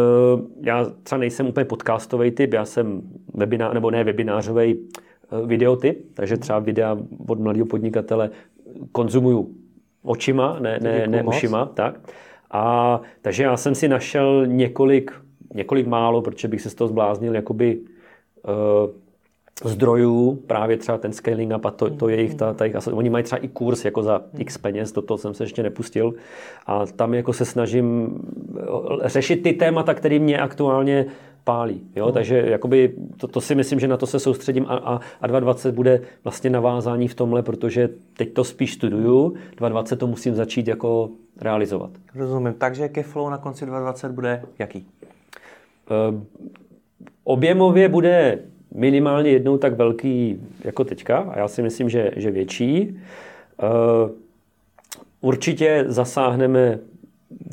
[0.62, 3.03] já třeba nejsem úplně podcastový typ, já jsem
[3.35, 6.99] webinář, nebo ne webinářový eh, videotyp, takže třeba videa
[7.29, 8.31] od mladého podnikatele
[8.93, 9.55] konzumuju
[10.03, 11.67] očima, ne, ne, ne ušima.
[11.67, 12.01] Tak.
[12.51, 15.13] A takže já jsem si našel několik,
[15.55, 18.91] několik málo, protože bych se z toho zbláznil, jakoby uh,
[19.65, 23.25] zdrojů, právě třeba ten scaling up a to, to jejich, ta, ta jejich, oni mají
[23.25, 26.15] třeba i kurz jako za x peněz, do toho jsem se ještě nepustil.
[26.67, 28.19] A tam jako se snažím
[29.05, 31.07] eh, řešit ty témata, které mě aktuálně
[31.47, 31.81] pálí.
[31.97, 32.13] Jo?
[32.13, 35.75] Takže jakoby to, to, si myslím, že na to se soustředím a, a, a 2020
[35.75, 41.11] bude vlastně navázání v tomhle, protože teď to spíš studuju, 2020 to musím začít jako
[41.41, 41.91] realizovat.
[42.15, 42.55] Rozumím.
[42.59, 44.87] Takže flow na konci 2020 bude jaký?
[46.11, 46.21] Uh,
[47.25, 48.39] objemově bude
[48.75, 53.01] minimálně jednou tak velký jako teďka a já si myslím, že, že větší.
[53.63, 54.11] Uh,
[55.21, 56.79] určitě zasáhneme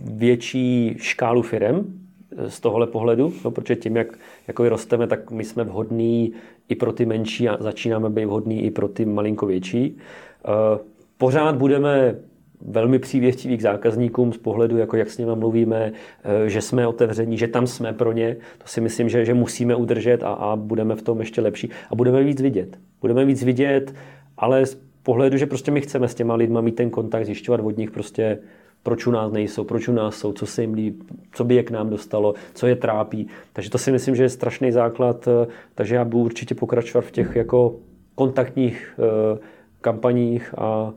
[0.03, 2.02] větší škálu firem,
[2.47, 4.07] z tohohle pohledu, no, protože tím, jak
[4.47, 6.33] jako rosteme, tak my jsme vhodní
[6.69, 9.97] i pro ty menší a začínáme být vhodní i pro ty malinko větší.
[9.97, 10.79] Eh,
[11.17, 12.15] pořád budeme
[12.61, 15.91] velmi přívětiví k zákazníkům z pohledu, jako jak s nimi mluvíme,
[16.23, 18.35] eh, že jsme otevření, že tam jsme pro ně.
[18.57, 21.69] To si myslím, že, že musíme udržet a, a budeme v tom ještě lepší.
[21.89, 22.79] A budeme víc vidět.
[23.01, 23.93] Budeme víc vidět,
[24.37, 27.77] ale z pohledu, že prostě my chceme s těma lidma mít ten kontakt, zjišťovat od
[27.77, 28.37] nich prostě
[28.83, 31.63] proč u nás nejsou, proč u nás jsou, co se jim líbí, co by je
[31.63, 33.27] k nám dostalo, co je trápí.
[33.53, 37.11] Takže to si myslím, že je strašný základ, eh, takže já budu určitě pokračovat v
[37.11, 37.75] těch jako
[38.15, 39.39] kontaktních uh,
[39.81, 40.93] kampaních a,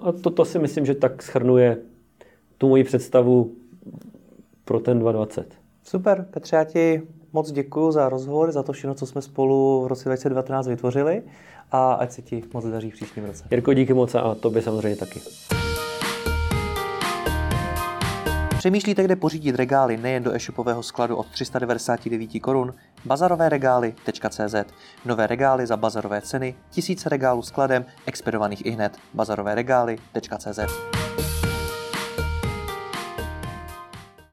[0.00, 1.78] a to, to si myslím, že tak schrnuje
[2.58, 3.52] tu moji představu
[4.64, 5.54] pro ten 2020.
[5.84, 9.86] Super, Petře, já ti moc děkuji za rozhovor, za to všechno, co jsme spolu v
[9.86, 11.22] roce 2019 vytvořili
[11.70, 13.44] a ať se ti moc daří v příštím roce.
[13.50, 15.20] Jirko, díky moc a tobě samozřejmě taky.
[18.60, 22.74] Přemýšlíte, kde pořídit regály nejen do e-shopového skladu od 399 korun?
[23.04, 24.54] Bazarovéregály.cz
[25.04, 28.98] Nové regály za bazarové ceny, tisíce regálů skladem, expedovaných i hned.
[29.14, 30.60] Bazarovéregály.cz